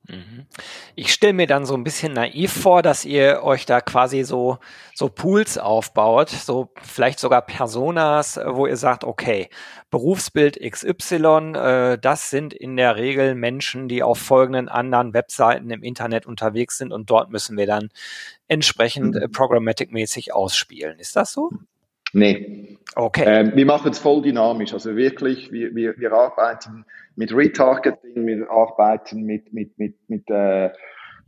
Mhm. 0.09 0.47
Ich 0.95 1.13
stelle 1.13 1.33
mir 1.33 1.47
dann 1.47 1.65
so 1.65 1.75
ein 1.75 1.83
bisschen 1.83 2.13
naiv 2.13 2.51
vor, 2.51 2.81
dass 2.81 3.05
ihr 3.05 3.43
euch 3.43 3.65
da 3.65 3.79
quasi 3.79 4.23
so, 4.23 4.57
so 4.95 5.07
Pools 5.07 5.57
aufbaut, 5.57 6.29
so 6.29 6.71
vielleicht 6.81 7.19
sogar 7.19 7.43
Personas, 7.43 8.39
wo 8.43 8.65
ihr 8.65 8.77
sagt, 8.77 9.03
okay, 9.03 9.49
Berufsbild 9.91 10.59
XY, 10.59 11.53
äh, 11.55 11.97
das 11.99 12.29
sind 12.29 12.53
in 12.53 12.75
der 12.75 12.95
Regel 12.95 13.35
Menschen, 13.35 13.87
die 13.87 14.01
auf 14.01 14.17
folgenden 14.17 14.67
anderen 14.67 15.13
Webseiten 15.13 15.69
im 15.69 15.83
Internet 15.83 16.25
unterwegs 16.25 16.77
sind 16.77 16.91
und 16.91 17.09
dort 17.09 17.29
müssen 17.29 17.55
wir 17.57 17.67
dann 17.67 17.89
entsprechend 18.47 19.15
äh, 19.15 19.27
programmatic-mäßig 19.27 20.33
ausspielen. 20.33 20.99
Ist 20.99 21.15
das 21.15 21.31
so? 21.31 21.51
Nee. 22.13 22.68
Okay. 22.95 23.23
Ähm, 23.25 23.51
wir 23.55 23.65
machen 23.65 23.91
es 23.91 23.99
voll 23.99 24.21
dynamisch. 24.21 24.73
Also 24.73 24.95
wirklich, 24.95 25.51
wir, 25.51 25.75
wir, 25.75 25.97
wir 25.97 26.11
arbeiten 26.11 26.85
mit 27.15 27.33
Retargeting, 27.33 28.25
wir 28.25 28.49
arbeiten 28.49 29.23
mit, 29.23 29.53
mit, 29.53 29.77
mit, 29.77 29.95
mit 30.07 30.29
äh, 30.29 30.71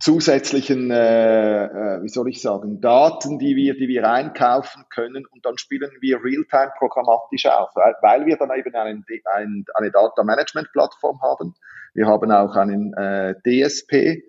zusätzlichen, 0.01 0.89
äh, 0.89 1.65
äh, 1.65 2.03
wie 2.03 2.09
soll 2.09 2.27
ich 2.29 2.41
sagen, 2.41 2.81
Daten, 2.81 3.37
die 3.37 3.55
wir, 3.55 3.75
die 3.75 3.87
wir 3.87 4.09
einkaufen 4.09 4.83
können 4.89 5.25
und 5.27 5.45
dann 5.45 5.57
spielen 5.59 5.91
wir 6.01 6.17
Realtime 6.23 6.71
programmatisch 6.77 7.45
auf, 7.45 7.69
weil, 7.75 7.95
weil 8.01 8.25
wir 8.25 8.37
dann 8.37 8.49
eben 8.57 8.73
einen, 8.73 9.05
ein, 9.33 9.65
eine 9.75 9.91
Data 9.91 10.23
Management 10.23 10.71
Plattform 10.73 11.21
haben. 11.21 11.53
Wir 11.93 12.07
haben 12.07 12.31
auch 12.31 12.55
einen 12.55 12.93
äh, 12.95 13.35
DSP, 13.45 14.23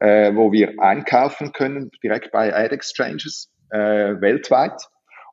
äh, 0.00 0.34
wo 0.34 0.50
wir 0.50 0.74
einkaufen 0.78 1.52
können, 1.52 1.90
direkt 2.02 2.32
bei 2.32 2.54
Ad 2.54 2.74
Exchanges 2.74 3.52
äh, 3.70 4.20
weltweit. 4.20 4.80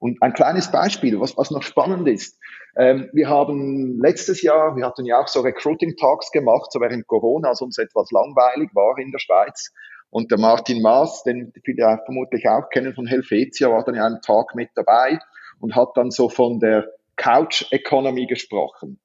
Und 0.06 0.22
ein 0.22 0.34
kleines 0.34 0.70
Beispiel, 0.70 1.20
was, 1.20 1.36
was 1.36 1.50
noch 1.50 1.64
spannend 1.64 2.08
ist. 2.08 2.38
Ähm, 2.78 3.10
wir 3.12 3.28
haben 3.28 4.00
letztes 4.00 4.44
Jahr, 4.44 4.76
wir 4.76 4.86
hatten 4.86 5.04
ja 5.04 5.20
auch 5.20 5.28
so 5.28 5.42
Recruiting 5.42 5.96
Talks 5.96 6.30
gemacht, 6.30 6.72
so 6.72 6.80
während 6.80 7.08
Corona, 7.08 7.50
als 7.50 7.62
uns 7.62 7.80
etwas 7.80 8.12
langweilig 8.12 8.70
war 8.76 9.00
in 9.00 9.12
der 9.12 9.18
Schweiz. 9.18 9.74
Und 10.12 10.30
der 10.30 10.38
Martin 10.38 10.84
Maas, 10.84 11.24
den 11.24 11.52
viele 11.64 12.00
vermutlich 12.06 12.48
auch 12.48 12.70
kennen 12.70 12.94
von 12.94 13.08
Helvetia, 13.08 13.72
war 13.72 13.84
dann 13.84 13.96
ja 13.96 14.06
einen 14.06 14.22
Tag 14.22 14.54
mit 14.54 14.70
dabei 14.76 15.18
und 15.60 15.76
hat 15.76 15.90
dann 15.96 16.12
so 16.12 16.30
von 16.30 16.60
der 16.60 16.86
Couch 17.16 17.66
Economy 17.72 18.28
gesprochen 18.28 19.00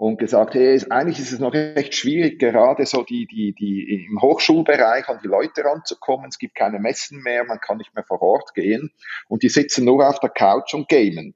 und 0.00 0.18
gesagt, 0.18 0.54
hey, 0.54 0.82
eigentlich 0.88 1.18
ist 1.18 1.30
es 1.30 1.40
noch 1.40 1.52
recht 1.52 1.94
schwierig, 1.94 2.38
gerade 2.38 2.86
so 2.86 3.02
die, 3.02 3.26
die, 3.26 3.52
die 3.52 4.06
im 4.08 4.22
Hochschulbereich 4.22 5.06
an 5.10 5.18
die 5.22 5.28
Leute 5.28 5.62
ranzukommen. 5.62 6.30
Es 6.30 6.38
gibt 6.38 6.54
keine 6.54 6.78
Messen 6.78 7.22
mehr, 7.22 7.44
man 7.44 7.60
kann 7.60 7.76
nicht 7.76 7.94
mehr 7.94 8.04
vor 8.04 8.22
Ort 8.22 8.54
gehen 8.54 8.92
und 9.28 9.42
die 9.42 9.50
sitzen 9.50 9.84
nur 9.84 10.08
auf 10.08 10.18
der 10.18 10.30
Couch 10.30 10.72
und 10.72 10.88
gamen. 10.88 11.34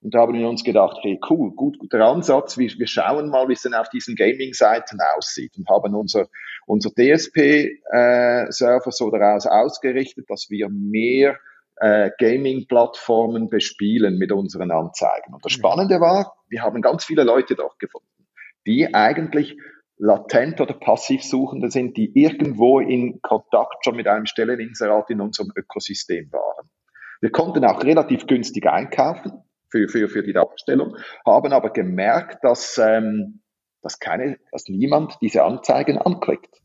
Und 0.00 0.12
da 0.12 0.22
haben 0.22 0.36
wir 0.36 0.48
uns 0.48 0.64
gedacht, 0.64 0.98
hey, 1.02 1.20
cool, 1.30 1.52
gut, 1.54 1.78
guter 1.78 2.00
Ansatz. 2.00 2.58
Wir, 2.58 2.70
wir 2.76 2.88
schauen 2.88 3.30
mal, 3.30 3.48
wie 3.48 3.52
es 3.52 3.62
denn 3.62 3.74
auf 3.74 3.90
diesen 3.90 4.16
Gaming-Seiten 4.16 4.98
aussieht 5.16 5.52
und 5.56 5.68
haben 5.68 5.94
unser, 5.94 6.26
unser 6.66 6.90
DSP-Server 6.90 8.48
äh, 8.88 8.90
so 8.90 9.10
daraus 9.10 9.46
ausgerichtet, 9.46 10.28
dass 10.28 10.50
wir 10.50 10.68
mehr 10.68 11.38
äh, 11.80 12.10
Gaming-Plattformen 12.18 13.48
bespielen 13.48 14.18
mit 14.18 14.32
unseren 14.32 14.70
Anzeigen. 14.70 15.34
Und 15.34 15.44
das 15.44 15.52
mhm. 15.52 15.60
Spannende 15.60 16.00
war, 16.00 16.34
wir 16.48 16.62
haben 16.62 16.82
ganz 16.82 17.04
viele 17.04 17.24
Leute 17.24 17.54
dort 17.54 17.78
gefunden, 17.78 18.26
die 18.66 18.94
eigentlich 18.94 19.56
latent 19.96 20.60
oder 20.60 20.74
passiv 20.74 21.22
Suchende 21.22 21.70
sind, 21.70 21.96
die 21.96 22.10
irgendwo 22.14 22.80
in 22.80 23.20
Kontakt 23.22 23.84
schon 23.84 23.96
mit 23.96 24.06
einem 24.06 24.26
Stelleninserat 24.26 25.10
in 25.10 25.20
unserem 25.20 25.52
Ökosystem 25.54 26.32
waren. 26.32 26.70
Wir 27.20 27.30
konnten 27.30 27.64
auch 27.64 27.82
relativ 27.84 28.26
günstig 28.26 28.66
einkaufen 28.66 29.42
für, 29.70 29.88
für, 29.88 30.08
für 30.08 30.22
die 30.22 30.32
Darstellung, 30.32 30.96
haben 31.26 31.52
aber 31.52 31.70
gemerkt, 31.70 32.42
dass, 32.42 32.78
ähm, 32.78 33.42
dass, 33.82 33.98
keine, 33.98 34.38
dass 34.52 34.68
niemand 34.68 35.18
diese 35.20 35.44
Anzeigen 35.44 35.98
anklickt. 35.98 36.59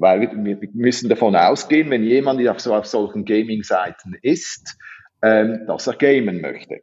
Weil 0.00 0.20
wir, 0.20 0.60
wir 0.60 0.68
müssen 0.74 1.08
davon 1.08 1.34
ausgehen, 1.34 1.90
wenn 1.90 2.04
jemand 2.04 2.46
auf, 2.48 2.60
so, 2.60 2.74
auf 2.74 2.86
solchen 2.86 3.24
Gaming-Seiten 3.24 4.16
ist, 4.22 4.78
ähm, 5.22 5.64
dass 5.66 5.86
er 5.86 5.94
gamen 5.94 6.40
möchte. 6.40 6.82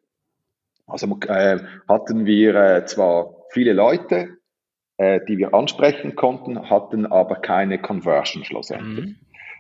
Also 0.88 1.08
äh, 1.28 1.60
hatten 1.88 2.26
wir 2.26 2.56
äh, 2.56 2.86
zwar 2.86 3.36
viele 3.52 3.74
Leute, 3.74 4.38
äh, 4.98 5.20
die 5.28 5.38
wir 5.38 5.54
ansprechen 5.54 6.16
konnten, 6.16 6.70
hatten 6.70 7.06
aber 7.06 7.38
keine 7.38 7.82
Conversion 7.82 8.44
schlussendlich. 8.44 9.06
Mhm. 9.06 9.16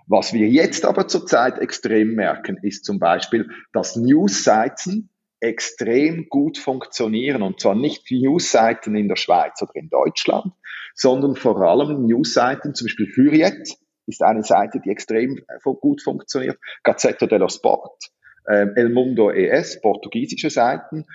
Was 0.07 0.33
wir 0.33 0.47
jetzt 0.47 0.85
aber 0.85 1.07
zurzeit 1.07 1.57
extrem 1.57 2.13
merken, 2.13 2.57
ist 2.61 2.85
zum 2.85 2.99
Beispiel, 2.99 3.49
dass 3.73 3.95
News-Seiten 3.95 5.09
extrem 5.39 6.27
gut 6.29 6.57
funktionieren 6.57 7.41
und 7.41 7.59
zwar 7.59 7.75
nicht 7.75 8.09
News-Seiten 8.11 8.95
in 8.95 9.07
der 9.07 9.15
Schweiz 9.15 9.61
oder 9.61 9.75
in 9.75 9.89
Deutschland, 9.89 10.53
sondern 10.95 11.35
vor 11.35 11.61
allem 11.61 12.05
News-Seiten, 12.05 12.73
zum 12.73 12.85
Beispiel 12.85 13.11
Hürriyet 13.13 13.75
ist 14.07 14.23
eine 14.23 14.43
Seite, 14.43 14.79
die 14.83 14.89
extrem 14.89 15.41
gut 15.81 16.01
funktioniert, 16.01 16.57
Gazzetta 16.83 17.27
dello 17.27 17.49
Sport, 17.49 18.11
äh, 18.45 18.67
El 18.75 18.89
Mundo 18.89 19.29
ES, 19.29 19.81
portugiesische 19.81 20.49
Seiten, 20.49 21.05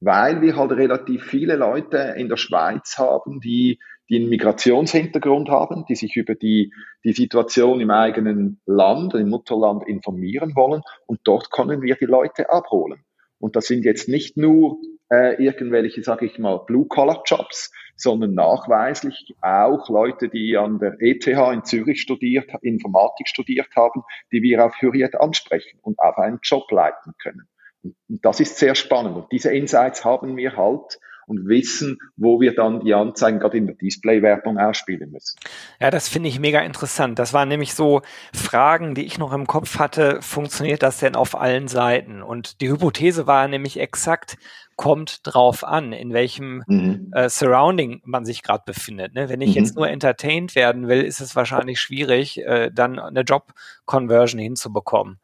weil 0.00 0.40
wir 0.40 0.56
halt 0.56 0.72
relativ 0.72 1.24
viele 1.24 1.56
Leute 1.56 2.14
in 2.16 2.28
der 2.28 2.36
Schweiz 2.36 2.96
haben, 2.98 3.40
die, 3.40 3.80
die 4.08 4.16
einen 4.16 4.28
Migrationshintergrund 4.28 5.48
haben, 5.48 5.84
die 5.88 5.96
sich 5.96 6.16
über 6.16 6.34
die, 6.34 6.72
die 7.04 7.12
Situation 7.12 7.80
im 7.80 7.90
eigenen 7.90 8.60
Land, 8.64 9.14
im 9.14 9.28
Mutterland 9.28 9.86
informieren 9.86 10.54
wollen. 10.54 10.82
Und 11.06 11.20
dort 11.24 11.50
können 11.50 11.82
wir 11.82 11.96
die 11.96 12.04
Leute 12.04 12.48
abholen. 12.50 13.02
Und 13.40 13.56
das 13.56 13.66
sind 13.66 13.84
jetzt 13.84 14.08
nicht 14.08 14.36
nur 14.36 14.78
äh, 15.10 15.42
irgendwelche, 15.42 16.02
sage 16.02 16.26
ich 16.26 16.38
mal, 16.38 16.58
Blue-Collar-Jobs, 16.66 17.72
sondern 17.98 18.32
nachweislich 18.34 19.34
auch 19.42 19.88
Leute, 19.88 20.28
die 20.28 20.56
an 20.56 20.78
der 20.78 20.96
ETH 21.00 21.26
in 21.26 21.64
Zürich 21.64 22.00
studiert, 22.00 22.50
Informatik 22.62 23.28
studiert 23.28 23.68
haben, 23.76 24.02
die 24.32 24.42
wir 24.42 24.64
auf 24.64 24.80
Hürriyet 24.80 25.20
ansprechen 25.20 25.78
und 25.82 25.98
auf 25.98 26.16
einen 26.16 26.38
Job 26.42 26.70
leiten 26.70 27.12
können. 27.20 27.48
Und 27.82 28.24
das 28.24 28.40
ist 28.40 28.56
sehr 28.58 28.74
spannend. 28.74 29.16
Und 29.16 29.32
diese 29.32 29.52
Insights 29.52 30.04
haben 30.04 30.36
wir 30.36 30.56
halt 30.56 30.98
und 31.26 31.46
wissen, 31.46 31.98
wo 32.16 32.40
wir 32.40 32.54
dann 32.54 32.80
die 32.80 32.94
Anzeigen 32.94 33.38
gerade 33.38 33.58
in 33.58 33.66
der 33.66 33.76
Display-Werbung 33.76 34.58
ausspielen 34.58 35.10
müssen. 35.10 35.38
Ja, 35.78 35.90
das 35.90 36.08
finde 36.08 36.30
ich 36.30 36.40
mega 36.40 36.60
interessant. 36.60 37.18
Das 37.18 37.34
waren 37.34 37.48
nämlich 37.48 37.74
so 37.74 38.00
Fragen, 38.32 38.94
die 38.94 39.04
ich 39.04 39.18
noch 39.18 39.32
im 39.34 39.46
Kopf 39.46 39.78
hatte. 39.78 40.22
Funktioniert 40.22 40.82
das 40.82 40.98
denn 40.98 41.16
auf 41.16 41.38
allen 41.38 41.68
Seiten? 41.68 42.22
Und 42.22 42.62
die 42.62 42.70
Hypothese 42.70 43.26
war 43.26 43.46
nämlich 43.46 43.78
exakt, 43.78 44.38
kommt 44.78 45.20
drauf 45.24 45.64
an, 45.64 45.92
in 45.92 46.12
welchem 46.12 46.62
mhm. 46.68 47.10
äh, 47.12 47.28
Surrounding 47.28 48.00
man 48.04 48.24
sich 48.24 48.44
gerade 48.44 48.62
befindet. 48.64 49.12
Ne? 49.12 49.28
Wenn 49.28 49.40
ich 49.40 49.50
mhm. 49.50 49.56
jetzt 49.56 49.74
nur 49.74 49.88
entertained 49.88 50.54
werden 50.54 50.86
will, 50.86 51.02
ist 51.02 51.20
es 51.20 51.34
wahrscheinlich 51.34 51.80
schwierig, 51.80 52.38
äh, 52.46 52.70
dann 52.72 53.00
eine 53.00 53.22
Job-Conversion 53.22 54.40
hinzubekommen. 54.40 55.18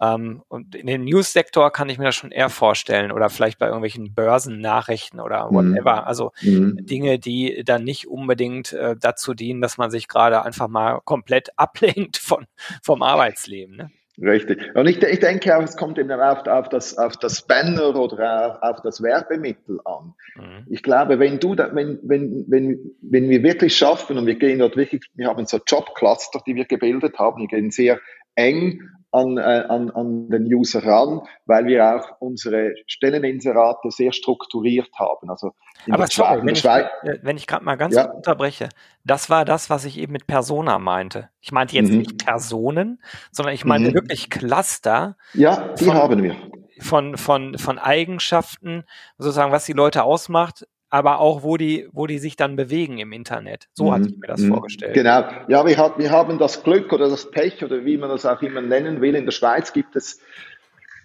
Ähm, 0.00 0.42
und 0.48 0.74
in 0.74 0.88
den 0.88 1.04
News-Sektor 1.04 1.72
kann 1.72 1.88
ich 1.88 1.98
mir 1.98 2.06
das 2.06 2.16
schon 2.16 2.32
eher 2.32 2.50
vorstellen 2.50 3.12
oder 3.12 3.30
vielleicht 3.30 3.60
bei 3.60 3.66
irgendwelchen 3.66 4.14
Börsennachrichten 4.14 5.20
oder 5.20 5.48
mhm. 5.48 5.54
whatever. 5.54 6.08
Also 6.08 6.32
mhm. 6.42 6.84
Dinge, 6.84 7.20
die 7.20 7.62
dann 7.64 7.84
nicht 7.84 8.08
unbedingt 8.08 8.72
äh, 8.72 8.96
dazu 8.98 9.32
dienen, 9.32 9.60
dass 9.60 9.78
man 9.78 9.92
sich 9.92 10.08
gerade 10.08 10.42
einfach 10.42 10.66
mal 10.66 11.00
komplett 11.04 11.50
ablenkt 11.56 12.16
von, 12.16 12.46
vom 12.82 13.02
Arbeitsleben. 13.02 13.76
Ne? 13.76 13.90
Richtig. 14.20 14.74
Und 14.74 14.88
ich, 14.88 15.00
ich, 15.00 15.20
denke 15.20 15.56
auch, 15.56 15.62
es 15.62 15.76
kommt 15.76 15.96
eben 15.98 16.10
auf, 16.10 16.44
auf, 16.46 16.68
das, 16.68 16.98
auf 16.98 17.16
das 17.16 17.42
Banner 17.42 17.94
oder 17.94 18.46
auf, 18.46 18.62
auf 18.62 18.82
das 18.82 19.00
Werbemittel 19.00 19.80
an. 19.84 20.14
Mhm. 20.34 20.66
Ich 20.68 20.82
glaube, 20.82 21.20
wenn 21.20 21.38
du 21.38 21.54
da, 21.54 21.74
wenn, 21.74 22.00
wenn, 22.02 22.44
wenn, 22.48 22.96
wenn 23.00 23.28
wir 23.28 23.42
wirklich 23.44 23.76
schaffen 23.76 24.18
und 24.18 24.26
wir 24.26 24.34
gehen 24.34 24.58
dort 24.58 24.76
wirklich, 24.76 25.02
wir 25.14 25.28
haben 25.28 25.46
so 25.46 25.60
Jobcluster, 25.64 26.42
die 26.46 26.56
wir 26.56 26.64
gebildet 26.64 27.18
haben, 27.18 27.40
wir 27.40 27.46
gehen 27.46 27.70
sehr 27.70 28.00
eng 28.34 28.82
an, 29.10 29.38
äh, 29.38 29.40
an, 29.40 29.90
an 29.90 30.28
den 30.28 30.44
User 30.52 30.84
ran, 30.84 31.22
weil 31.46 31.66
wir 31.66 31.96
auch 31.96 32.20
unsere 32.20 32.74
Stelleninserate 32.86 33.90
sehr 33.90 34.12
strukturiert 34.12 34.90
haben. 34.98 35.30
Also 35.30 35.52
Aber 35.90 36.06
sorry, 36.06 36.40
wenn, 36.44 36.54
ich, 36.54 36.64
äh, 36.64 36.88
wenn 37.22 37.36
ich 37.36 37.46
gerade 37.46 37.64
mal 37.64 37.76
ganz 37.76 37.94
ja. 37.94 38.10
unterbreche, 38.10 38.68
das 39.04 39.30
war 39.30 39.44
das, 39.44 39.70
was 39.70 39.84
ich 39.84 39.98
eben 39.98 40.12
mit 40.12 40.26
Persona 40.26 40.78
meinte. 40.78 41.30
Ich 41.40 41.52
meinte 41.52 41.76
jetzt 41.76 41.90
mhm. 41.90 41.98
nicht 41.98 42.24
Personen, 42.24 43.02
sondern 43.32 43.54
ich 43.54 43.64
meinte 43.64 43.90
mhm. 43.90 43.94
wirklich 43.94 44.28
Cluster. 44.28 45.16
Ja, 45.32 45.74
die 45.78 45.86
von, 45.86 45.94
haben 45.94 46.22
wir. 46.22 46.36
Von, 46.80 47.16
von, 47.16 47.56
von 47.58 47.78
Eigenschaften, 47.78 48.84
sozusagen, 49.16 49.52
was 49.52 49.64
die 49.64 49.72
Leute 49.72 50.04
ausmacht, 50.04 50.66
aber 50.90 51.20
auch 51.20 51.42
wo 51.42 51.56
die, 51.56 51.88
wo 51.92 52.06
die 52.06 52.18
sich 52.18 52.36
dann 52.36 52.56
bewegen 52.56 52.98
im 52.98 53.12
Internet. 53.12 53.68
So 53.72 53.86
mhm. 53.86 53.92
hatte 53.92 54.08
ich 54.08 54.16
mir 54.16 54.26
das 54.26 54.40
mhm. 54.40 54.52
vorgestellt. 54.52 54.94
Genau. 54.94 55.24
Ja, 55.48 55.66
wir, 55.66 55.76
hat, 55.76 55.98
wir 55.98 56.10
haben 56.10 56.38
das 56.38 56.62
Glück 56.62 56.92
oder 56.92 57.08
das 57.08 57.30
Pech 57.30 57.64
oder 57.64 57.84
wie 57.84 57.96
man 57.96 58.08
das 58.08 58.24
auch 58.26 58.42
immer 58.42 58.60
nennen 58.60 59.00
will. 59.00 59.14
In 59.14 59.24
der 59.24 59.32
Schweiz 59.32 59.72
gibt 59.72 59.96
es 59.96 60.20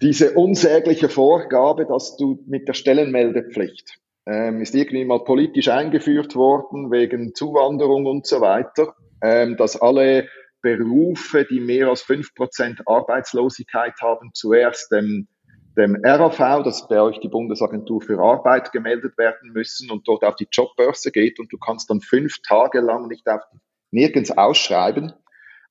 diese 0.02 0.32
unsägliche 0.32 1.08
Vorgabe, 1.08 1.86
dass 1.86 2.16
du 2.16 2.42
mit 2.46 2.68
der 2.68 2.74
Stellenmeldepflicht 2.74 3.98
ähm, 4.26 4.60
ist 4.60 4.74
irgendwie 4.74 5.04
mal 5.04 5.22
politisch 5.22 5.68
eingeführt 5.68 6.34
worden 6.34 6.90
wegen 6.90 7.34
Zuwanderung 7.34 8.06
und 8.06 8.26
so 8.26 8.40
weiter, 8.40 8.94
ähm, 9.22 9.56
dass 9.56 9.80
alle 9.80 10.28
Berufe, 10.62 11.44
die 11.44 11.60
mehr 11.60 11.88
als 11.88 12.02
fünf 12.02 12.34
Prozent 12.34 12.80
Arbeitslosigkeit 12.86 13.94
haben, 14.00 14.30
zuerst 14.32 14.90
dem, 14.90 15.28
dem 15.76 15.96
RAV, 16.02 16.62
das 16.62 16.82
ist 16.82 16.88
bei 16.88 17.00
euch 17.00 17.20
die 17.20 17.28
Bundesagentur 17.28 18.00
für 18.00 18.18
Arbeit, 18.20 18.72
gemeldet 18.72 19.18
werden 19.18 19.52
müssen 19.52 19.90
und 19.90 20.06
dort 20.06 20.24
auf 20.24 20.36
die 20.36 20.48
Jobbörse 20.50 21.10
geht 21.10 21.40
und 21.40 21.52
du 21.52 21.58
kannst 21.58 21.90
dann 21.90 22.00
fünf 22.00 22.42
Tage 22.42 22.80
lang 22.80 23.08
nicht 23.08 23.28
auf, 23.28 23.42
nirgends 23.90 24.30
ausschreiben, 24.30 25.12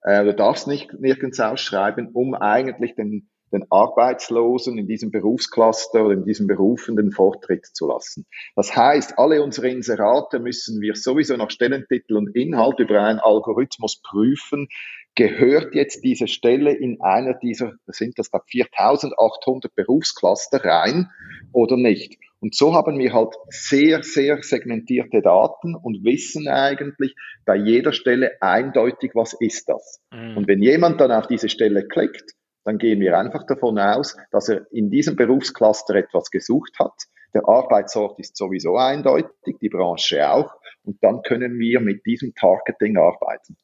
äh, 0.01 0.23
du 0.23 0.33
darfst 0.33 0.67
nicht 0.67 0.93
nirgends 0.93 1.39
ausschreiben, 1.39 2.09
um 2.13 2.33
eigentlich 2.33 2.95
den 2.95 3.29
den 3.53 3.65
Arbeitslosen 3.69 4.77
in 4.77 4.87
diesem 4.87 5.11
Berufscluster 5.11 6.05
oder 6.05 6.15
in 6.15 6.25
diesen 6.25 6.47
Berufen 6.47 6.95
den 6.95 7.11
Vortritt 7.11 7.65
zu 7.67 7.87
lassen. 7.87 8.25
Das 8.55 8.75
heißt, 8.75 9.17
alle 9.17 9.43
unsere 9.43 9.69
Inserate 9.69 10.39
müssen 10.39 10.81
wir 10.81 10.95
sowieso 10.95 11.37
nach 11.37 11.51
Stellentitel 11.51 12.17
und 12.17 12.35
Inhalt 12.35 12.79
über 12.79 13.01
einen 13.01 13.19
Algorithmus 13.19 14.01
prüfen. 14.01 14.67
Gehört 15.15 15.75
jetzt 15.75 16.03
diese 16.03 16.27
Stelle 16.27 16.73
in 16.73 16.99
einer 17.01 17.35
dieser, 17.35 17.73
sind 17.87 18.17
das 18.17 18.31
da 18.31 18.39
4800 18.47 19.75
Berufscluster 19.75 20.63
rein 20.63 21.09
oder 21.51 21.77
nicht? 21.77 22.17
Und 22.39 22.55
so 22.55 22.73
haben 22.73 22.99
wir 22.99 23.13
halt 23.13 23.35
sehr, 23.47 24.03
sehr 24.03 24.41
segmentierte 24.43 25.21
Daten 25.21 25.75
und 25.75 26.03
wissen 26.03 26.49
eigentlich 26.49 27.15
bei 27.45 27.55
jeder 27.55 27.93
Stelle 27.93 28.31
eindeutig, 28.41 29.11
was 29.13 29.33
ist 29.39 29.69
das. 29.69 30.01
Mhm. 30.11 30.37
Und 30.37 30.47
wenn 30.47 30.61
jemand 30.61 30.99
dann 30.99 31.11
auf 31.11 31.27
diese 31.27 31.47
Stelle 31.47 31.87
klickt, 31.87 32.33
dann 32.65 32.79
gehen 32.79 32.99
wir 32.99 33.17
einfach 33.17 33.45
davon 33.45 33.79
aus, 33.79 34.17
dass 34.31 34.49
er 34.49 34.65
in 34.71 34.89
diesem 34.89 35.15
Berufscluster 35.15 35.95
etwas 35.95 36.31
gesucht 36.31 36.79
hat. 36.79 36.93
Der 37.33 37.47
Arbeitsort 37.47 38.19
ist 38.19 38.35
sowieso 38.35 38.77
eindeutig, 38.77 39.57
die 39.61 39.69
Branche 39.69 40.29
auch. 40.29 40.51
Und 40.83 41.01
dann 41.01 41.21
können 41.21 41.59
wir 41.59 41.79
mit 41.79 42.05
diesem 42.05 42.33
Targeting 42.35 42.97
arbeiten. 42.97 43.55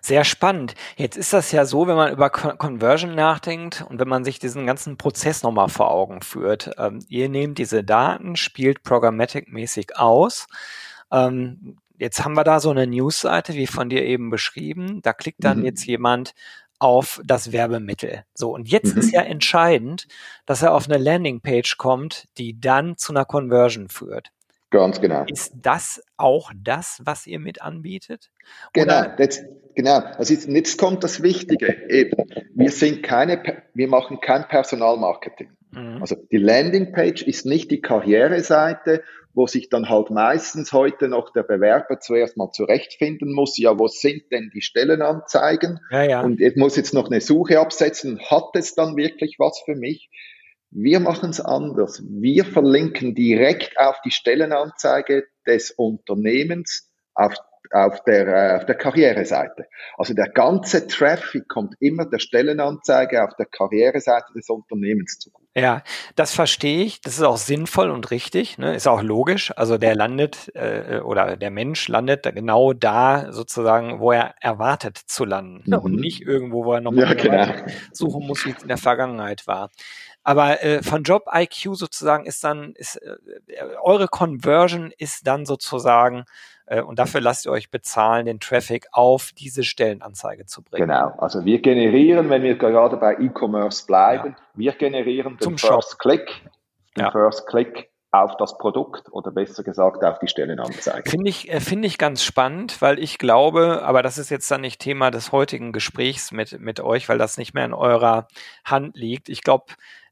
Sehr 0.00 0.24
spannend. 0.24 0.74
Jetzt 0.96 1.16
ist 1.16 1.32
das 1.32 1.50
ja 1.52 1.64
so, 1.64 1.86
wenn 1.86 1.96
man 1.96 2.12
über 2.12 2.30
Conversion 2.30 3.14
nachdenkt 3.14 3.84
und 3.88 3.98
wenn 3.98 4.08
man 4.08 4.24
sich 4.24 4.38
diesen 4.38 4.66
ganzen 4.66 4.96
Prozess 4.96 5.42
nochmal 5.42 5.68
vor 5.68 5.90
Augen 5.90 6.22
führt. 6.22 6.70
Ähm, 6.78 7.04
ihr 7.08 7.28
nehmt 7.28 7.58
diese 7.58 7.82
Daten, 7.82 8.36
spielt 8.36 8.82
programmatic-mäßig 8.82 9.96
aus. 9.96 10.46
Ähm, 11.10 11.78
jetzt 11.98 12.24
haben 12.24 12.34
wir 12.34 12.44
da 12.44 12.60
so 12.60 12.70
eine 12.70 12.86
Newsseite, 12.86 13.54
wie 13.54 13.66
von 13.66 13.88
dir 13.88 14.04
eben 14.04 14.30
beschrieben. 14.30 15.00
Da 15.02 15.12
klickt 15.12 15.42
dann 15.42 15.60
mhm. 15.60 15.64
jetzt 15.64 15.86
jemand 15.86 16.34
auf 16.78 17.20
das 17.24 17.52
Werbemittel. 17.52 18.24
So, 18.34 18.52
und 18.54 18.68
jetzt 18.68 18.94
mhm. 18.94 19.00
ist 19.00 19.12
ja 19.12 19.22
entscheidend, 19.22 20.06
dass 20.44 20.62
er 20.62 20.74
auf 20.74 20.88
eine 20.88 20.98
Landingpage 20.98 21.78
kommt, 21.78 22.28
die 22.38 22.60
dann 22.60 22.96
zu 22.96 23.12
einer 23.12 23.24
Conversion 23.24 23.88
führt. 23.88 24.30
Ganz 24.70 25.00
genau. 25.00 25.24
Ist 25.28 25.52
das 25.54 26.02
auch 26.16 26.50
das, 26.56 27.00
was 27.04 27.26
ihr 27.26 27.38
mit 27.38 27.62
anbietet? 27.62 28.30
Genau, 28.72 29.04
jetzt, 29.18 29.44
genau. 29.74 29.98
Also 29.98 30.34
jetzt, 30.34 30.48
jetzt 30.48 30.76
kommt 30.76 31.04
das 31.04 31.22
Wichtige 31.22 31.88
eben. 31.88 32.24
Wir 32.54 32.70
sind 32.70 33.02
keine, 33.02 33.62
wir 33.74 33.88
machen 33.88 34.20
kein 34.20 34.48
Personalmarketing. 34.48 35.50
Mhm. 35.70 35.98
Also 36.00 36.16
die 36.16 36.38
Landingpage 36.38 37.22
ist 37.22 37.46
nicht 37.46 37.70
die 37.70 37.80
Karriereseite, 37.80 39.04
wo 39.34 39.46
sich 39.46 39.68
dann 39.68 39.90
halt 39.90 40.10
meistens 40.10 40.72
heute 40.72 41.08
noch 41.08 41.30
der 41.30 41.42
Bewerber 41.42 42.00
zuerst 42.00 42.38
mal 42.38 42.50
zurechtfinden 42.52 43.32
muss, 43.32 43.58
ja, 43.58 43.78
wo 43.78 43.86
sind 43.86 44.32
denn 44.32 44.50
die 44.52 44.62
Stellenanzeigen? 44.62 45.78
Ja, 45.90 46.02
ja. 46.02 46.20
Und 46.22 46.40
ich 46.40 46.56
muss 46.56 46.74
jetzt 46.74 46.94
noch 46.94 47.10
eine 47.10 47.20
Suche 47.20 47.60
absetzen, 47.60 48.18
hat 48.30 48.50
es 48.54 48.74
dann 48.74 48.96
wirklich 48.96 49.36
was 49.38 49.60
für 49.64 49.76
mich? 49.76 50.08
Wir 50.78 51.00
machen 51.00 51.30
es 51.30 51.40
anders. 51.40 52.02
Wir 52.06 52.44
verlinken 52.44 53.14
direkt 53.14 53.78
auf 53.78 53.96
die 54.04 54.10
Stellenanzeige 54.10 55.24
des 55.46 55.70
Unternehmens, 55.70 56.92
auf 57.14 57.34
auf 57.72 58.02
der, 58.04 58.26
äh, 58.26 58.56
auf 58.56 58.66
der 58.66 58.74
Karriereseite. 58.74 59.66
Also 59.96 60.14
der 60.14 60.28
ganze 60.28 60.86
Traffic 60.86 61.48
kommt 61.48 61.74
immer 61.80 62.04
der 62.06 62.18
Stellenanzeige 62.18 63.24
auf 63.24 63.34
der 63.36 63.46
Karriereseite 63.46 64.32
des 64.34 64.48
Unternehmens 64.48 65.18
zugute. 65.18 65.46
Ja, 65.54 65.82
das 66.16 66.34
verstehe 66.34 66.84
ich. 66.84 67.00
Das 67.00 67.14
ist 67.14 67.22
auch 67.22 67.38
sinnvoll 67.38 67.90
und 67.90 68.10
richtig. 68.10 68.58
Ne? 68.58 68.74
Ist 68.74 68.86
auch 68.86 69.02
logisch. 69.02 69.52
Also 69.56 69.78
der 69.78 69.94
landet 69.94 70.50
äh, 70.54 71.00
oder 71.02 71.36
der 71.36 71.50
Mensch 71.50 71.88
landet 71.88 72.24
genau 72.34 72.72
da 72.72 73.32
sozusagen, 73.32 74.00
wo 74.00 74.12
er 74.12 74.34
erwartet 74.40 74.98
zu 74.98 75.24
landen 75.24 75.62
mhm. 75.66 75.78
und 75.78 75.94
nicht 75.94 76.22
irgendwo, 76.22 76.64
wo 76.64 76.74
er 76.74 76.80
noch 76.80 76.92
ja, 76.92 77.14
genau. 77.14 77.46
suchen 77.92 78.26
muss, 78.26 78.44
wie 78.44 78.50
es 78.50 78.62
in 78.62 78.68
der 78.68 78.76
Vergangenheit 78.76 79.46
war. 79.46 79.70
Aber 80.26 80.60
äh, 80.64 80.82
von 80.82 81.04
Job 81.04 81.26
IQ 81.32 81.76
sozusagen 81.76 82.26
ist 82.26 82.42
dann 82.42 82.72
ist 82.72 82.96
äh, 82.96 83.14
eure 83.80 84.08
Conversion 84.08 84.92
ist 84.98 85.24
dann 85.28 85.46
sozusagen 85.46 86.24
äh, 86.66 86.80
und 86.82 86.98
dafür 86.98 87.20
lasst 87.20 87.46
ihr 87.46 87.52
euch 87.52 87.70
bezahlen, 87.70 88.26
den 88.26 88.40
Traffic 88.40 88.88
auf 88.90 89.30
diese 89.38 89.62
Stellenanzeige 89.62 90.44
zu 90.44 90.64
bringen. 90.64 90.88
Genau, 90.88 91.14
also 91.18 91.44
wir 91.44 91.62
generieren, 91.62 92.28
wenn 92.28 92.42
wir 92.42 92.58
gerade 92.58 92.96
bei 92.96 93.14
E-Commerce 93.20 93.86
bleiben, 93.86 94.30
ja. 94.30 94.44
wir 94.54 94.72
generieren 94.72 95.36
den 95.36 95.42
Zum 95.42 95.58
First 95.58 95.90
Shop. 95.90 95.98
Click, 96.00 96.26
den 96.96 97.04
ja. 97.04 97.12
First 97.12 97.46
Click 97.46 97.88
auf 98.10 98.36
das 98.36 98.58
Produkt 98.58 99.04
oder 99.12 99.30
besser 99.30 99.62
gesagt 99.62 100.02
auf 100.02 100.18
die 100.18 100.26
Stellenanzeige. 100.26 101.08
Finde 101.08 101.30
ich, 101.30 101.52
äh, 101.52 101.60
finde 101.60 101.86
ich 101.86 101.98
ganz 101.98 102.24
spannend, 102.24 102.82
weil 102.82 102.98
ich 102.98 103.18
glaube, 103.18 103.82
aber 103.84 104.02
das 104.02 104.18
ist 104.18 104.30
jetzt 104.30 104.50
dann 104.50 104.62
nicht 104.62 104.80
Thema 104.80 105.12
des 105.12 105.30
heutigen 105.30 105.70
Gesprächs 105.70 106.32
mit, 106.32 106.58
mit 106.58 106.80
euch, 106.80 107.08
weil 107.08 107.18
das 107.18 107.38
nicht 107.38 107.54
mehr 107.54 107.64
in 107.64 107.74
eurer 107.74 108.26
Hand 108.64 108.96
liegt. 108.96 109.28
Ich 109.28 109.42
glaube, 109.42 109.66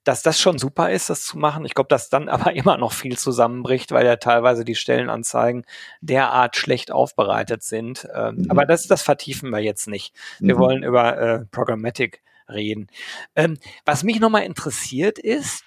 dass 0.04 0.22
das 0.22 0.40
schon 0.40 0.58
super 0.58 0.90
ist, 0.90 1.10
das 1.10 1.24
zu 1.24 1.38
machen. 1.38 1.64
Ich 1.64 1.74
glaube, 1.74 1.88
dass 1.88 2.10
dann 2.10 2.28
aber 2.28 2.54
immer 2.54 2.76
noch 2.76 2.92
viel 2.92 3.18
zusammenbricht, 3.18 3.90
weil 3.92 4.06
ja 4.06 4.16
teilweise 4.16 4.64
die 4.64 4.74
Stellenanzeigen 4.74 5.64
derart 6.00 6.56
schlecht 6.56 6.92
aufbereitet 6.92 7.62
sind. 7.62 8.06
Ähm, 8.14 8.36
mhm. 8.36 8.50
Aber 8.50 8.66
das, 8.66 8.86
das 8.86 9.02
vertiefen 9.02 9.50
wir 9.50 9.60
jetzt 9.60 9.88
nicht. 9.88 10.14
Wir 10.38 10.56
mhm. 10.56 10.60
wollen 10.60 10.82
über 10.82 11.18
äh, 11.18 11.44
Programmatic 11.46 12.22
reden. 12.48 12.88
Ähm, 13.34 13.58
was 13.84 14.04
mich 14.04 14.20
nochmal 14.20 14.44
interessiert 14.44 15.18
ist, 15.18 15.64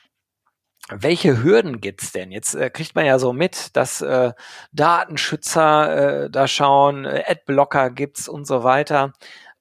welche 0.90 1.44
Hürden 1.44 1.82
gibt's 1.82 2.14
denn? 2.14 2.32
Jetzt 2.32 2.56
äh, 2.56 2.70
kriegt 2.70 2.96
man 2.96 3.06
ja 3.06 3.20
so 3.20 3.34
mit, 3.34 3.76
dass 3.76 4.02
äh, 4.02 4.32
Datenschützer 4.72 6.26
äh, 6.26 6.30
da 6.30 6.48
schauen, 6.48 7.04
äh, 7.04 7.24
Adblocker 7.28 7.90
gibt's 7.90 8.30
und 8.30 8.48
so 8.48 8.64
weiter. 8.64 9.12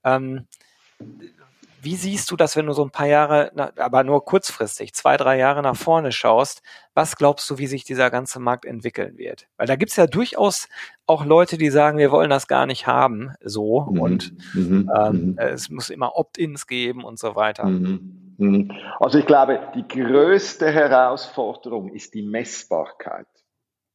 Ähm, 0.04 0.46
wie 1.82 1.96
siehst 1.96 2.30
du 2.30 2.36
das, 2.36 2.56
wenn 2.56 2.66
du 2.66 2.72
so 2.72 2.84
ein 2.84 2.90
paar 2.90 3.06
Jahre, 3.06 3.52
aber 3.76 4.04
nur 4.04 4.24
kurzfristig, 4.24 4.94
zwei, 4.94 5.16
drei 5.16 5.38
Jahre 5.38 5.62
nach 5.62 5.76
vorne 5.76 6.12
schaust? 6.12 6.62
Was 6.94 7.16
glaubst 7.16 7.48
du, 7.50 7.58
wie 7.58 7.66
sich 7.66 7.84
dieser 7.84 8.10
ganze 8.10 8.40
Markt 8.40 8.64
entwickeln 8.64 9.18
wird? 9.18 9.46
Weil 9.56 9.66
da 9.66 9.76
gibt's 9.76 9.96
ja 9.96 10.06
durchaus 10.06 10.68
auch 11.06 11.24
Leute, 11.24 11.58
die 11.58 11.70
sagen, 11.70 11.98
wir 11.98 12.10
wollen 12.10 12.30
das 12.30 12.48
gar 12.48 12.66
nicht 12.66 12.86
haben, 12.86 13.34
so 13.40 13.82
mhm. 13.82 14.00
und 14.00 14.32
mhm. 14.54 14.90
Ähm, 14.98 15.12
mhm. 15.12 15.38
es 15.38 15.70
muss 15.70 15.90
immer 15.90 16.16
Opt-ins 16.16 16.66
geben 16.66 17.04
und 17.04 17.18
so 17.18 17.36
weiter. 17.36 17.66
Mhm. 17.66 18.34
mhm. 18.38 18.72
Also 18.98 19.18
ich 19.18 19.26
glaube, 19.26 19.60
die 19.74 19.86
größte 19.86 20.70
Herausforderung 20.70 21.92
ist 21.92 22.14
die 22.14 22.22
Messbarkeit. 22.22 23.26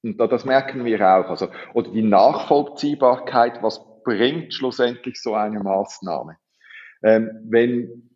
Und 0.04 0.18
das 0.18 0.46
merken 0.46 0.86
wir 0.86 1.00
auch. 1.02 1.30
Also, 1.30 1.50
oder 1.74 1.92
die 1.92 2.02
Nachvollziehbarkeit, 2.02 3.62
was 3.62 3.82
bringt 4.04 4.54
schlussendlich 4.54 5.22
so 5.22 5.36
eine 5.36 5.60
Maßnahme? 5.60 6.38
Ähm, 7.04 7.48
wenn, 7.50 8.12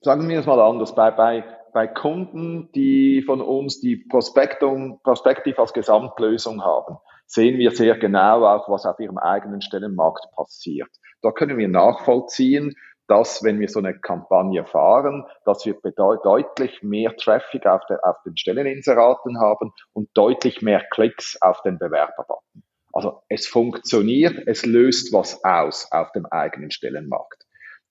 sagen 0.00 0.28
wir 0.28 0.38
es 0.38 0.46
mal 0.46 0.60
anders, 0.60 0.94
bei, 0.94 1.10
bei, 1.10 1.44
bei 1.72 1.86
Kunden, 1.86 2.70
die 2.72 3.22
von 3.22 3.40
uns 3.40 3.80
die 3.80 3.96
Prospektung, 3.96 5.00
Prospektiv 5.02 5.58
als 5.58 5.72
Gesamtlösung 5.72 6.62
haben, 6.62 6.96
sehen 7.26 7.58
wir 7.58 7.70
sehr 7.70 7.96
genau 7.96 8.44
auch, 8.44 8.68
was 8.68 8.86
auf 8.86 8.98
ihrem 8.98 9.18
eigenen 9.18 9.62
Stellenmarkt 9.62 10.26
passiert. 10.34 10.90
Da 11.22 11.30
können 11.30 11.58
wir 11.58 11.68
nachvollziehen, 11.68 12.74
dass, 13.06 13.42
wenn 13.42 13.58
wir 13.58 13.68
so 13.68 13.80
eine 13.80 13.98
Kampagne 13.98 14.64
fahren, 14.64 15.26
dass 15.44 15.66
wir 15.66 15.74
deutlich 16.22 16.82
mehr 16.82 17.16
Traffic 17.16 17.66
auf, 17.66 17.84
der, 17.88 17.98
auf 18.04 18.16
den 18.24 18.36
Stelleninseraten 18.36 19.40
haben 19.40 19.72
und 19.92 20.08
deutlich 20.14 20.62
mehr 20.62 20.80
Klicks 20.90 21.36
auf 21.40 21.60
den 21.62 21.78
Bewerberbutton. 21.78 22.62
Also 22.92 23.22
es 23.28 23.48
funktioniert, 23.48 24.46
es 24.46 24.64
löst 24.64 25.12
was 25.12 25.44
aus 25.44 25.90
auf 25.90 26.12
dem 26.12 26.26
eigenen 26.26 26.70
Stellenmarkt. 26.70 27.39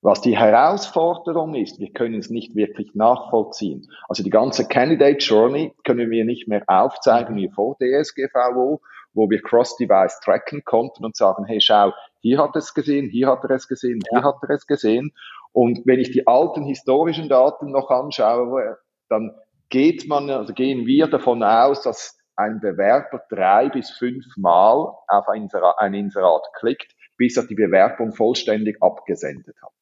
Was 0.02 0.22
die 0.22 0.38
Herausforderung 0.38 1.56
ist, 1.56 1.80
wir 1.80 1.92
können 1.92 2.20
es 2.20 2.30
nicht 2.30 2.56
wirklich 2.56 2.96
nachvollziehen. 2.96 3.92
Also 4.08 4.24
die 4.24 4.30
ganze 4.30 4.66
Candidate 4.66 5.18
Journey 5.18 5.74
können 5.84 6.10
wir 6.10 6.24
nicht 6.24 6.48
mehr 6.48 6.64
aufzeigen 6.68 7.36
wie 7.36 7.50
vor 7.50 7.76
DSGVO, 7.80 8.82
wo 9.14 9.30
wir 9.30 9.42
Cross-Device 9.42 10.22
tracken 10.22 10.64
konnten 10.64 11.04
und 11.04 11.18
sagen, 11.18 11.44
hey, 11.44 11.60
schau, 11.60 11.92
hier 12.22 12.42
hat 12.42 12.56
er 12.56 12.60
es 12.60 12.74
gesehen, 12.74 13.10
hier 13.10 13.28
hat 13.28 13.44
er 13.44 13.52
es 13.52 13.68
gesehen, 13.68 14.00
hier 14.10 14.24
hat 14.24 14.38
er 14.42 14.52
es 14.52 14.68
gesehen. 14.68 15.12
Und 15.52 15.82
wenn 15.86 16.00
ich 16.00 16.12
die 16.12 16.28
alten 16.28 16.64
historischen 16.64 17.28
Daten 17.28 17.72
noch 17.72 17.90
anschaue, 17.90 18.78
dann 19.10 19.36
geht 19.68 20.08
man, 20.08 20.30
also 20.30 20.54
gehen 20.54 20.86
wir 20.86 21.08
davon 21.08 21.44
aus, 21.44 21.82
dass 21.82 22.18
ein 22.38 22.62
Bewerber 22.62 23.22
drei 23.30 23.68
bis 23.68 23.92
fünf 23.92 24.26
Mal 24.38 24.94
auf 25.08 25.28
ein 25.28 25.42
Inserat, 25.42 25.76
ein 25.80 25.94
Inserat 25.94 26.44
klickt, 26.58 26.96
bis 27.18 27.36
er 27.36 27.44
die 27.48 27.56
Bewerbung 27.56 28.14
vollständig 28.14 28.82
abgesendet 28.82 29.58
hat. 29.62 29.74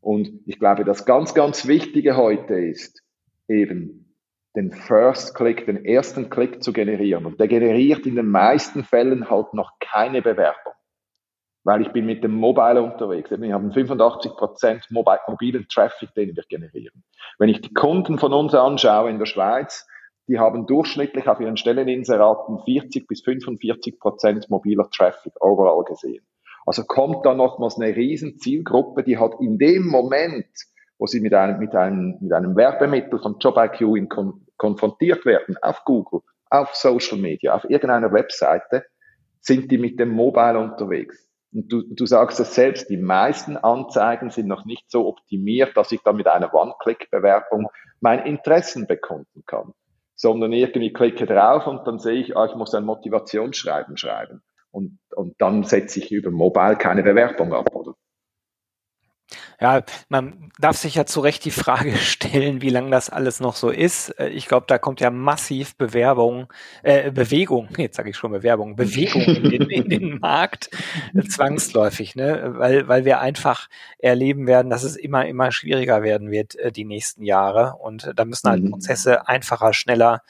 Und 0.00 0.30
ich 0.46 0.58
glaube, 0.58 0.84
das 0.84 1.04
ganz, 1.04 1.34
ganz 1.34 1.66
Wichtige 1.66 2.16
heute 2.16 2.54
ist 2.54 3.02
eben, 3.48 4.10
den 4.56 4.72
First 4.72 5.34
Click, 5.34 5.66
den 5.66 5.84
ersten 5.84 6.28
Klick 6.28 6.62
zu 6.62 6.72
generieren. 6.72 7.26
Und 7.26 7.38
der 7.38 7.48
generiert 7.48 8.06
in 8.06 8.16
den 8.16 8.28
meisten 8.28 8.82
Fällen 8.82 9.30
halt 9.30 9.54
noch 9.54 9.72
keine 9.78 10.22
Bewerbung. 10.22 10.72
Weil 11.62 11.82
ich 11.82 11.92
bin 11.92 12.06
mit 12.06 12.24
dem 12.24 12.34
Mobile 12.34 12.82
unterwegs. 12.82 13.30
Wir 13.30 13.54
haben 13.54 13.70
85 13.70 14.32
Prozent 14.32 14.86
mobilen 14.90 15.66
Traffic, 15.68 16.12
den 16.14 16.34
wir 16.34 16.42
generieren. 16.48 17.04
Wenn 17.38 17.50
ich 17.50 17.60
die 17.60 17.74
Kunden 17.74 18.18
von 18.18 18.32
uns 18.32 18.54
anschaue 18.54 19.10
in 19.10 19.18
der 19.18 19.26
Schweiz, 19.26 19.86
die 20.26 20.38
haben 20.38 20.66
durchschnittlich 20.66 21.28
auf 21.28 21.38
ihren 21.40 21.56
Stelleninseraten 21.56 22.60
40 22.64 23.06
bis 23.06 23.22
45 23.22 24.00
Prozent 24.00 24.48
mobiler 24.48 24.88
Traffic 24.90 25.32
overall 25.40 25.84
gesehen. 25.84 26.24
Also 26.66 26.84
kommt 26.84 27.24
da 27.26 27.34
nochmals 27.34 27.76
eine 27.78 27.94
riesen 27.94 28.38
Zielgruppe, 28.38 29.02
die 29.02 29.18
hat 29.18 29.32
in 29.40 29.58
dem 29.58 29.86
Moment, 29.86 30.46
wo 30.98 31.06
sie 31.06 31.20
mit 31.20 31.34
einem, 31.34 31.58
mit 31.58 31.74
einem, 31.74 32.18
mit 32.20 32.32
einem 32.32 32.56
Werbemittel 32.56 33.18
von 33.18 33.36
JobIQ 33.38 33.80
in 33.96 34.08
kon 34.08 34.46
konfrontiert 34.56 35.24
werden, 35.24 35.56
auf 35.62 35.84
Google, 35.86 36.20
auf 36.50 36.74
Social 36.74 37.16
Media, 37.16 37.54
auf 37.54 37.64
irgendeiner 37.64 38.12
Webseite, 38.12 38.84
sind 39.40 39.70
die 39.70 39.78
mit 39.78 39.98
dem 39.98 40.10
Mobile 40.10 40.58
unterwegs. 40.58 41.26
Und 41.50 41.72
du, 41.72 41.82
du 41.82 42.04
sagst 42.04 42.38
es 42.40 42.54
selbst, 42.54 42.90
die 42.90 42.98
meisten 42.98 43.56
Anzeigen 43.56 44.28
sind 44.28 44.48
noch 44.48 44.66
nicht 44.66 44.90
so 44.90 45.08
optimiert, 45.08 45.74
dass 45.78 45.92
ich 45.92 46.02
dann 46.02 46.16
mit 46.16 46.26
einer 46.26 46.52
One-Click-Bewerbung 46.52 47.68
mein 48.00 48.26
Interessen 48.26 48.86
bekunden 48.86 49.44
kann 49.46 49.72
sondern 50.20 50.52
irgendwie 50.52 50.92
klicke 50.92 51.24
drauf 51.24 51.66
und 51.66 51.86
dann 51.86 51.98
sehe 51.98 52.20
ich, 52.20 52.36
ah, 52.36 52.44
ich 52.44 52.54
muss 52.54 52.74
ein 52.74 52.84
Motivationsschreiben 52.84 53.96
schreiben. 53.96 54.42
Und, 54.70 54.98
und 55.14 55.34
dann 55.40 55.64
setze 55.64 55.98
ich 56.00 56.12
über 56.12 56.30
Mobile 56.30 56.76
keine 56.76 57.02
Bewerbung 57.02 57.52
ab, 57.52 57.74
oder? 57.74 57.94
Ja, 59.60 59.82
man 60.08 60.50
darf 60.58 60.78
sich 60.78 60.94
ja 60.94 61.04
zu 61.04 61.20
Recht 61.20 61.44
die 61.44 61.50
Frage 61.50 61.94
stellen, 61.96 62.62
wie 62.62 62.70
lange 62.70 62.90
das 62.90 63.10
alles 63.10 63.40
noch 63.40 63.54
so 63.54 63.68
ist. 63.70 64.08
Äh, 64.18 64.28
ich 64.28 64.46
glaube, 64.46 64.64
da 64.66 64.78
kommt 64.78 65.00
ja 65.00 65.10
massiv 65.10 65.76
Bewerbung, 65.76 66.48
äh, 66.82 67.10
Bewegung, 67.10 67.68
jetzt 67.76 67.96
sage 67.96 68.10
ich 68.10 68.16
schon 68.16 68.32
Bewerbung, 68.32 68.76
Bewegung 68.76 69.22
in 69.22 69.50
den, 69.50 69.70
in 69.70 69.88
den 69.90 70.18
Markt, 70.20 70.70
äh, 71.14 71.22
zwangsläufig, 71.22 72.16
ne? 72.16 72.54
weil, 72.56 72.88
weil 72.88 73.04
wir 73.04 73.20
einfach 73.20 73.68
erleben 73.98 74.46
werden, 74.46 74.70
dass 74.70 74.82
es 74.82 74.96
immer, 74.96 75.26
immer 75.26 75.52
schwieriger 75.52 76.02
werden 76.02 76.30
wird 76.30 76.56
äh, 76.56 76.72
die 76.72 76.86
nächsten 76.86 77.22
Jahre. 77.22 77.74
Und 77.78 78.12
da 78.16 78.24
müssen 78.24 78.48
halt 78.48 78.62
mhm. 78.62 78.70
Prozesse 78.70 79.28
einfacher, 79.28 79.74
schneller 79.74 80.22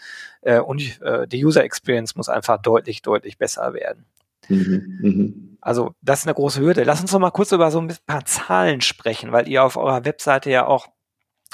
äh, 0.42 0.59
und 0.59 1.00
äh, 1.03 1.29
die 1.29 1.44
User 1.44 1.62
Experience 1.62 2.16
muss 2.16 2.29
einfach 2.29 2.61
deutlich, 2.61 3.03
deutlich 3.03 3.38
besser 3.38 3.74
werden. 3.74 4.07
Mhm. 4.50 4.98
Mhm. 5.00 5.56
Also 5.60 5.94
das 6.02 6.20
ist 6.20 6.26
eine 6.26 6.34
große 6.34 6.60
Hürde. 6.60 6.84
Lass 6.84 7.00
uns 7.00 7.12
noch 7.12 7.20
mal 7.20 7.30
kurz 7.30 7.52
über 7.52 7.70
so 7.70 7.80
ein 7.80 7.94
paar 8.06 8.24
Zahlen 8.24 8.80
sprechen, 8.80 9.32
weil 9.32 9.48
ihr 9.48 9.62
auf 9.62 9.76
eurer 9.76 10.04
Webseite 10.04 10.50
ja 10.50 10.66
auch 10.66 10.88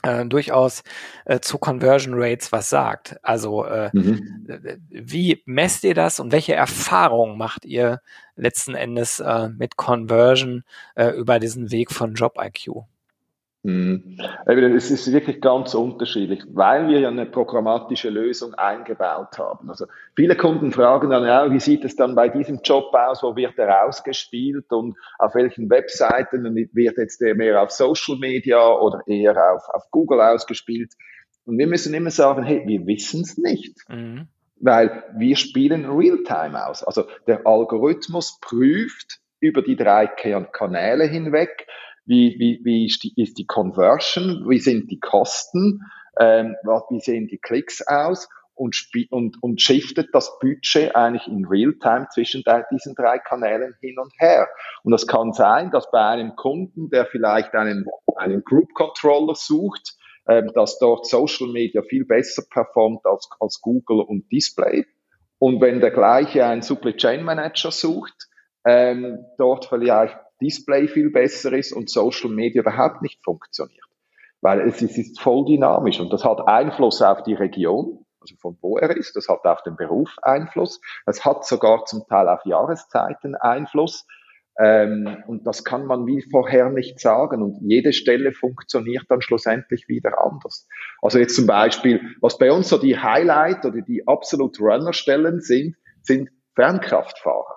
äh, 0.02 0.24
durchaus 0.26 0.82
äh, 1.24 1.40
zu 1.40 1.58
Conversion 1.58 2.14
Rates 2.16 2.52
was 2.52 2.70
sagt. 2.70 3.16
Also 3.22 3.64
äh, 3.64 3.90
mhm. 3.92 4.46
wie 4.90 5.42
messt 5.46 5.84
ihr 5.84 5.94
das 5.94 6.20
und 6.20 6.32
welche 6.32 6.54
Erfahrungen 6.54 7.36
macht 7.36 7.64
ihr 7.64 8.00
letzten 8.36 8.74
Endes 8.74 9.20
äh, 9.20 9.48
mit 9.48 9.76
Conversion 9.76 10.64
äh, 10.94 11.08
über 11.08 11.40
diesen 11.40 11.70
Weg 11.70 11.90
von 11.90 12.14
JobIQ? 12.14 12.84
Mhm. 13.66 14.16
Es 14.46 14.92
ist 14.92 15.12
wirklich 15.12 15.40
ganz 15.40 15.74
unterschiedlich, 15.74 16.44
weil 16.52 16.86
wir 16.86 17.00
ja 17.00 17.08
eine 17.08 17.26
programmatische 17.26 18.10
Lösung 18.10 18.54
eingebaut 18.54 19.38
haben. 19.38 19.68
Also 19.68 19.86
viele 20.14 20.36
Kunden 20.36 20.70
fragen 20.70 21.10
dann, 21.10 21.24
ja, 21.24 21.50
wie 21.50 21.58
sieht 21.58 21.84
es 21.84 21.96
dann 21.96 22.14
bei 22.14 22.28
diesem 22.28 22.60
Job 22.62 22.94
aus, 22.94 23.24
wo 23.24 23.34
wird 23.34 23.58
er 23.58 23.84
ausgespielt 23.84 24.70
und 24.70 24.96
auf 25.18 25.34
welchen 25.34 25.68
Webseiten 25.68 26.44
wird 26.54 26.96
jetzt 26.96 27.20
der 27.20 27.34
mehr 27.34 27.60
auf 27.60 27.72
Social 27.72 28.18
Media 28.20 28.64
oder 28.72 29.02
eher 29.08 29.36
auf, 29.52 29.68
auf 29.74 29.90
Google 29.90 30.20
ausgespielt. 30.20 30.92
Und 31.44 31.58
wir 31.58 31.66
müssen 31.66 31.92
immer 31.92 32.10
sagen, 32.10 32.44
hey, 32.44 32.62
wir 32.66 32.86
wissen 32.86 33.22
es 33.22 33.36
nicht. 33.36 33.74
Mhm. 33.88 34.28
Weil 34.60 35.02
wir 35.16 35.34
spielen 35.34 35.86
Realtime 35.86 36.68
aus. 36.68 36.84
Also 36.84 37.02
der 37.26 37.44
Algorithmus 37.44 38.38
prüft 38.40 39.18
über 39.40 39.62
die 39.62 39.76
drei 39.76 40.06
Kanäle 40.06 41.04
hinweg, 41.04 41.66
wie, 42.06 42.36
wie, 42.38 42.60
wie 42.64 42.86
ist, 42.86 43.02
die, 43.02 43.12
ist 43.20 43.38
die 43.38 43.46
Conversion, 43.46 44.48
wie 44.48 44.58
sind 44.58 44.90
die 44.90 45.00
Kosten, 45.00 45.82
ähm, 46.18 46.56
wie 46.62 47.00
sehen 47.00 47.26
die 47.26 47.38
Klicks 47.38 47.86
aus 47.86 48.28
und, 48.54 48.76
und, 49.10 49.42
und 49.42 49.60
shiftet 49.60 50.08
das 50.12 50.38
Budget 50.38 50.96
eigentlich 50.96 51.26
in 51.28 51.44
Realtime 51.44 52.08
zwischen 52.12 52.42
diesen 52.70 52.94
drei 52.94 53.18
Kanälen 53.18 53.74
hin 53.80 53.98
und 53.98 54.12
her. 54.18 54.48
Und 54.82 54.92
das 54.92 55.06
kann 55.06 55.32
sein, 55.32 55.70
dass 55.70 55.90
bei 55.90 56.04
einem 56.04 56.34
Kunden, 56.36 56.88
der 56.88 57.06
vielleicht 57.06 57.54
einen, 57.54 57.86
einen 58.16 58.42
Group 58.44 58.72
Controller 58.74 59.34
sucht, 59.34 59.96
ähm, 60.28 60.50
dass 60.54 60.78
dort 60.78 61.06
Social 61.06 61.48
Media 61.48 61.82
viel 61.82 62.04
besser 62.04 62.42
performt 62.50 63.04
als, 63.04 63.28
als 63.38 63.60
Google 63.60 64.00
und 64.00 64.30
Display. 64.32 64.86
Und 65.38 65.60
wenn 65.60 65.80
der 65.80 65.90
gleiche 65.90 66.46
einen 66.46 66.62
Supply 66.62 66.96
Chain 66.96 67.24
Manager 67.24 67.70
sucht, 67.70 68.14
ähm, 68.64 69.18
dort 69.38 69.66
vielleicht 69.66 70.16
Display 70.40 70.88
viel 70.88 71.10
besser 71.10 71.52
ist 71.52 71.72
und 71.72 71.90
Social 71.90 72.30
Media 72.30 72.62
überhaupt 72.62 73.02
nicht 73.02 73.22
funktioniert. 73.24 73.86
Weil 74.40 74.60
es 74.60 74.82
ist, 74.82 74.98
ist 74.98 75.20
voll 75.20 75.44
dynamisch 75.46 75.98
und 76.00 76.12
das 76.12 76.24
hat 76.24 76.46
Einfluss 76.46 77.02
auf 77.02 77.22
die 77.22 77.34
Region, 77.34 78.04
also 78.20 78.34
von 78.40 78.58
wo 78.60 78.76
er 78.76 78.96
ist, 78.96 79.16
das 79.16 79.28
hat 79.28 79.44
auf 79.44 79.62
den 79.62 79.76
Beruf 79.76 80.10
Einfluss, 80.22 80.80
es 81.06 81.24
hat 81.24 81.44
sogar 81.46 81.84
zum 81.84 82.06
Teil 82.08 82.28
auf 82.28 82.44
Jahreszeiten 82.44 83.34
Einfluss. 83.34 84.06
Ähm, 84.58 85.22
und 85.26 85.46
das 85.46 85.64
kann 85.64 85.84
man 85.84 86.06
wie 86.06 86.22
vorher 86.30 86.70
nicht 86.70 86.98
sagen. 86.98 87.42
Und 87.42 87.58
jede 87.60 87.92
Stelle 87.92 88.32
funktioniert 88.32 89.04
dann 89.08 89.20
schlussendlich 89.20 89.86
wieder 89.88 90.24
anders. 90.24 90.66
Also 91.02 91.18
jetzt 91.18 91.36
zum 91.36 91.46
Beispiel, 91.46 92.00
was 92.20 92.38
bei 92.38 92.50
uns 92.50 92.68
so 92.68 92.78
die 92.78 92.98
Highlight 92.98 93.64
oder 93.66 93.82
die 93.82 94.06
absolut 94.06 94.58
Runner-Stellen 94.58 95.40
sind, 95.40 95.76
sind 96.02 96.30
Fernkraftfahrer. 96.54 97.56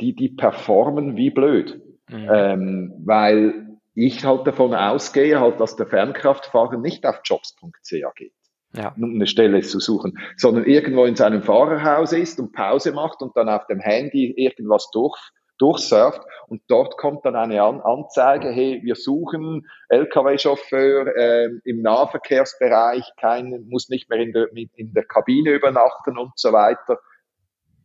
Die, 0.00 0.14
die 0.14 0.28
performen 0.28 1.16
wie 1.16 1.30
blöd. 1.30 1.80
Mhm. 2.10 2.28
Ähm, 2.32 2.94
weil 3.04 3.78
ich 3.94 4.24
halt 4.24 4.46
davon 4.46 4.74
ausgehe, 4.74 5.40
halt, 5.40 5.60
dass 5.60 5.76
der 5.76 5.86
Fernkraftfahrer 5.86 6.78
nicht 6.78 7.06
auf 7.06 7.20
jobs.ca 7.24 8.12
geht. 8.14 8.32
Ja. 8.72 8.94
um 8.96 9.16
eine 9.16 9.26
Stelle 9.26 9.62
zu 9.62 9.80
suchen, 9.80 10.16
sondern 10.36 10.64
irgendwo 10.64 11.04
in 11.04 11.16
seinem 11.16 11.42
Fahrerhaus 11.42 12.12
ist 12.12 12.38
und 12.38 12.52
Pause 12.52 12.92
macht 12.92 13.20
und 13.20 13.36
dann 13.36 13.48
auf 13.48 13.66
dem 13.66 13.80
Handy 13.80 14.32
irgendwas 14.36 14.88
durch, 14.92 15.18
durchsurft 15.58 16.22
und 16.46 16.62
dort 16.68 16.96
kommt 16.96 17.24
dann 17.24 17.34
eine 17.34 17.60
An 17.62 17.80
Anzeige, 17.80 18.48
hey, 18.48 18.80
wir 18.84 18.94
suchen 18.94 19.66
Lkw-Chauffeur 19.88 21.16
äh, 21.16 21.48
im 21.64 21.82
Nahverkehrsbereich, 21.82 23.10
kein, 23.20 23.66
muss 23.68 23.88
nicht 23.88 24.08
mehr 24.08 24.20
in 24.20 24.32
der, 24.32 24.46
in 24.52 24.92
der 24.94 25.04
Kabine 25.04 25.50
übernachten 25.50 26.16
und 26.16 26.32
so 26.36 26.52
weiter. 26.52 27.00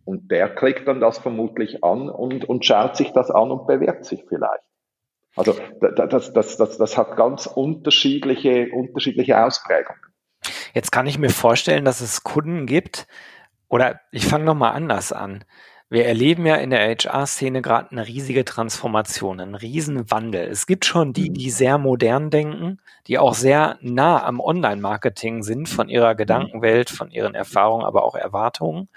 Und 0.05 0.31
der 0.31 0.49
klickt 0.49 0.87
dann 0.87 1.01
das 1.01 1.17
vermutlich 1.17 1.83
an 1.83 2.09
und, 2.09 2.47
und 2.47 2.63
schaut 2.63 2.95
sich 2.95 3.11
das 3.11 3.31
an 3.31 3.51
und 3.51 3.67
bewirbt 3.67 4.05
sich 4.05 4.23
vielleicht. 4.29 4.63
Also 5.35 5.55
das, 5.81 6.31
das, 6.31 6.57
das, 6.57 6.77
das 6.77 6.97
hat 6.97 7.17
ganz 7.17 7.45
unterschiedliche, 7.47 8.69
unterschiedliche 8.71 9.43
Ausprägungen. 9.43 9.99
Jetzt 10.73 10.91
kann 10.91 11.07
ich 11.07 11.17
mir 11.17 11.29
vorstellen, 11.29 11.85
dass 11.85 12.01
es 12.01 12.23
Kunden 12.23 12.67
gibt, 12.67 13.07
oder 13.67 13.99
ich 14.11 14.25
fange 14.25 14.45
nochmal 14.45 14.73
anders 14.73 15.11
an. 15.11 15.43
Wir 15.89 16.05
erleben 16.05 16.45
ja 16.45 16.55
in 16.55 16.71
der 16.71 16.87
HR-Szene 16.87 17.61
gerade 17.61 17.91
eine 17.91 18.07
riesige 18.07 18.43
Transformation, 18.43 19.39
einen 19.39 19.55
riesen 19.55 20.09
Wandel. 20.09 20.47
Es 20.47 20.65
gibt 20.65 20.85
schon 20.85 21.13
die, 21.13 21.31
die 21.31 21.51
sehr 21.51 21.77
modern 21.77 22.29
denken, 22.29 22.79
die 23.07 23.19
auch 23.19 23.35
sehr 23.35 23.77
nah 23.81 24.23
am 24.23 24.39
Online-Marketing 24.39 25.43
sind 25.43 25.69
von 25.69 25.89
ihrer 25.89 26.15
Gedankenwelt, 26.15 26.89
von 26.89 27.11
ihren 27.11 27.35
Erfahrungen, 27.35 27.85
aber 27.85 28.03
auch 28.03 28.15
Erwartungen. 28.15 28.89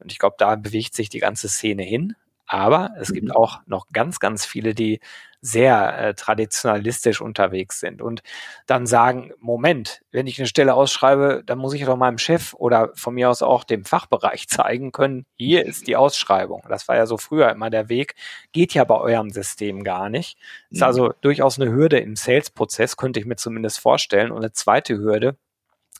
Und 0.00 0.12
ich 0.12 0.18
glaube, 0.18 0.36
da 0.38 0.56
bewegt 0.56 0.94
sich 0.94 1.08
die 1.08 1.20
ganze 1.20 1.48
Szene 1.48 1.82
hin. 1.82 2.16
Aber 2.46 2.90
es 2.98 3.12
gibt 3.12 3.28
mhm. 3.28 3.36
auch 3.36 3.60
noch 3.66 3.86
ganz, 3.92 4.18
ganz 4.18 4.44
viele, 4.44 4.74
die 4.74 4.98
sehr 5.42 5.98
äh, 5.98 6.14
traditionalistisch 6.14 7.20
unterwegs 7.20 7.80
sind 7.80 8.02
und 8.02 8.22
dann 8.66 8.86
sagen, 8.86 9.32
Moment, 9.38 10.02
wenn 10.10 10.26
ich 10.26 10.38
eine 10.38 10.46
Stelle 10.46 10.74
ausschreibe, 10.74 11.42
dann 11.46 11.58
muss 11.58 11.72
ich 11.72 11.84
doch 11.84 11.96
meinem 11.96 12.18
Chef 12.18 12.52
oder 12.54 12.90
von 12.94 13.14
mir 13.14 13.30
aus 13.30 13.40
auch 13.42 13.64
dem 13.64 13.84
Fachbereich 13.84 14.48
zeigen 14.48 14.92
können, 14.92 15.26
hier 15.36 15.64
ist 15.64 15.86
die 15.86 15.96
Ausschreibung. 15.96 16.62
Das 16.68 16.88
war 16.88 16.96
ja 16.96 17.06
so 17.06 17.16
früher 17.16 17.50
immer 17.50 17.70
der 17.70 17.88
Weg, 17.88 18.14
geht 18.52 18.74
ja 18.74 18.84
bei 18.84 18.96
eurem 18.96 19.30
System 19.30 19.82
gar 19.82 20.08
nicht. 20.10 20.36
Ist 20.70 20.78
mhm. 20.78 20.84
also 20.84 21.14
durchaus 21.20 21.58
eine 21.58 21.70
Hürde 21.70 21.98
im 21.98 22.16
Sales-Prozess, 22.16 22.96
könnte 22.96 23.20
ich 23.20 23.26
mir 23.26 23.36
zumindest 23.36 23.80
vorstellen. 23.80 24.32
Und 24.32 24.38
eine 24.38 24.52
zweite 24.52 24.98
Hürde, 24.98 25.36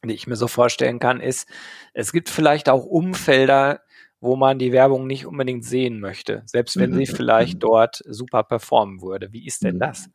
die 0.04 0.14
ich 0.14 0.26
mir 0.26 0.36
so 0.36 0.48
vorstellen 0.48 0.98
kann, 0.98 1.20
ist, 1.20 1.48
es 1.94 2.12
gibt 2.12 2.28
vielleicht 2.28 2.68
auch 2.68 2.84
Umfelder, 2.84 3.80
wo 4.20 4.36
man 4.36 4.58
die 4.58 4.72
Werbung 4.72 5.06
nicht 5.06 5.26
unbedingt 5.26 5.64
sehen 5.64 6.00
möchte, 6.00 6.42
selbst 6.44 6.78
wenn 6.78 6.92
sie 6.92 7.10
mhm. 7.10 7.16
vielleicht 7.16 7.62
dort 7.62 8.02
super 8.06 8.42
performen 8.42 9.00
würde. 9.00 9.32
Wie 9.32 9.46
ist 9.46 9.64
denn 9.64 9.76
mhm. 9.76 9.80
das? 9.80 10.10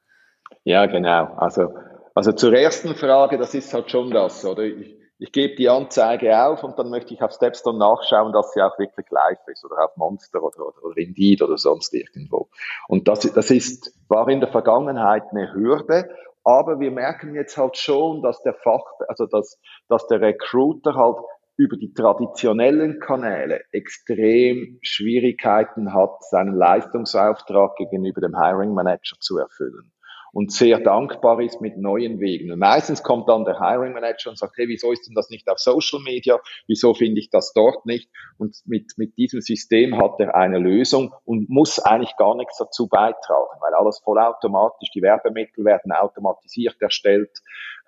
Ja, 0.63 0.85
genau. 0.85 1.33
Also, 1.37 1.73
also 2.13 2.31
zur 2.31 2.53
ersten 2.53 2.95
Frage, 2.95 3.37
das 3.37 3.53
ist 3.53 3.73
halt 3.73 3.89
schon 3.89 4.11
das, 4.11 4.45
oder? 4.45 4.63
Ich, 4.63 4.95
ich 5.17 5.31
gebe 5.31 5.55
die 5.55 5.69
Anzeige 5.69 6.45
auf 6.45 6.63
und 6.63 6.77
dann 6.77 6.89
möchte 6.89 7.13
ich 7.13 7.21
auf 7.21 7.31
Stepstone 7.31 7.79
nachschauen, 7.79 8.33
dass 8.33 8.51
sie 8.53 8.61
auch 8.61 8.77
wirklich 8.77 9.09
live 9.09 9.39
ist 9.47 9.63
oder 9.65 9.85
auf 9.85 9.95
Monster 9.95 10.43
oder, 10.43 10.59
oder, 10.59 10.83
oder 10.83 10.97
Indeed 10.97 11.41
oder 11.41 11.57
sonst 11.57 11.93
irgendwo. 11.93 12.49
Und 12.87 13.07
das, 13.07 13.21
das 13.21 13.49
ist, 13.49 13.93
war 14.07 14.27
in 14.27 14.39
der 14.39 14.49
Vergangenheit 14.49 15.23
eine 15.31 15.53
Hürde 15.53 16.09
Aber 16.43 16.79
wir 16.79 16.91
merken 16.91 17.33
jetzt 17.33 17.57
halt 17.57 17.75
schon, 17.77 18.21
dass 18.21 18.43
der 18.43 18.53
Fach, 18.53 18.83
also 19.07 19.25
dass, 19.25 19.59
dass 19.87 20.05
der 20.07 20.21
Recruiter 20.21 20.95
halt 20.95 21.17
über 21.57 21.77
die 21.77 21.93
traditionellen 21.93 22.99
Kanäle 22.99 23.61
extrem 23.71 24.79
Schwierigkeiten 24.81 25.93
hat, 25.93 26.23
seinen 26.23 26.55
Leistungsauftrag 26.55 27.75
gegenüber 27.77 28.21
dem 28.21 28.37
Hiring 28.37 28.73
Manager 28.73 29.17
zu 29.19 29.37
erfüllen 29.37 29.91
und 30.35 30.51
sehr 30.51 30.81
dankbar 30.81 31.39
ist 31.39 31.61
mit 31.61 31.77
neuen 31.77 32.19
Wegen. 32.19 32.51
Und 32.51 32.59
meistens 32.59 33.03
kommt 33.03 33.29
dann 33.29 33.45
der 33.45 33.57
Hiring 33.57 33.93
Manager 33.93 34.31
und 34.31 34.37
sagt, 34.37 34.57
hey, 34.57 34.67
wieso 34.67 34.91
ist 34.91 35.07
denn 35.07 35.15
das 35.15 35.29
nicht 35.29 35.49
auf 35.49 35.59
Social 35.59 36.01
Media? 36.03 36.41
Wieso 36.67 36.93
finde 36.93 37.21
ich 37.21 37.29
das 37.29 37.53
dort 37.53 37.85
nicht? 37.85 38.09
Und 38.37 38.57
mit, 38.65 38.91
mit 38.97 39.17
diesem 39.17 39.39
System 39.39 39.97
hat 39.97 40.19
er 40.19 40.35
eine 40.35 40.59
Lösung 40.59 41.13
und 41.23 41.49
muss 41.49 41.79
eigentlich 41.79 42.17
gar 42.17 42.35
nichts 42.35 42.57
dazu 42.57 42.89
beitragen, 42.89 43.61
weil 43.61 43.73
alles 43.75 43.99
vollautomatisch, 44.03 44.89
die 44.93 45.01
Werbemittel 45.01 45.63
werden 45.63 45.93
automatisiert 45.93 46.75
erstellt. 46.81 47.31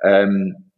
Ähm, 0.02 0.72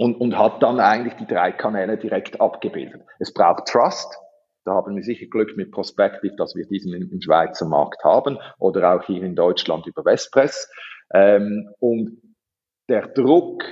und, 0.00 0.14
und 0.14 0.38
hat 0.38 0.62
dann 0.62 0.80
eigentlich 0.80 1.12
die 1.16 1.26
drei 1.26 1.52
Kanäle 1.52 1.98
direkt 1.98 2.40
abgebildet. 2.40 3.02
Es 3.18 3.34
braucht 3.34 3.68
Trust, 3.68 4.18
da 4.64 4.72
haben 4.72 4.96
wir 4.96 5.02
sicher 5.02 5.26
Glück 5.26 5.58
mit 5.58 5.72
Prospective, 5.72 6.36
dass 6.36 6.54
wir 6.54 6.66
diesen 6.66 6.94
im, 6.94 7.20
Schweizer 7.20 7.66
Markt 7.66 8.02
haben 8.02 8.38
oder 8.58 8.94
auch 8.94 9.02
hier 9.04 9.22
in 9.22 9.36
Deutschland 9.36 9.86
über 9.86 10.02
Westpress. 10.06 10.72
Ähm, 11.12 11.68
und 11.80 12.16
der 12.88 13.08
Druck, 13.08 13.62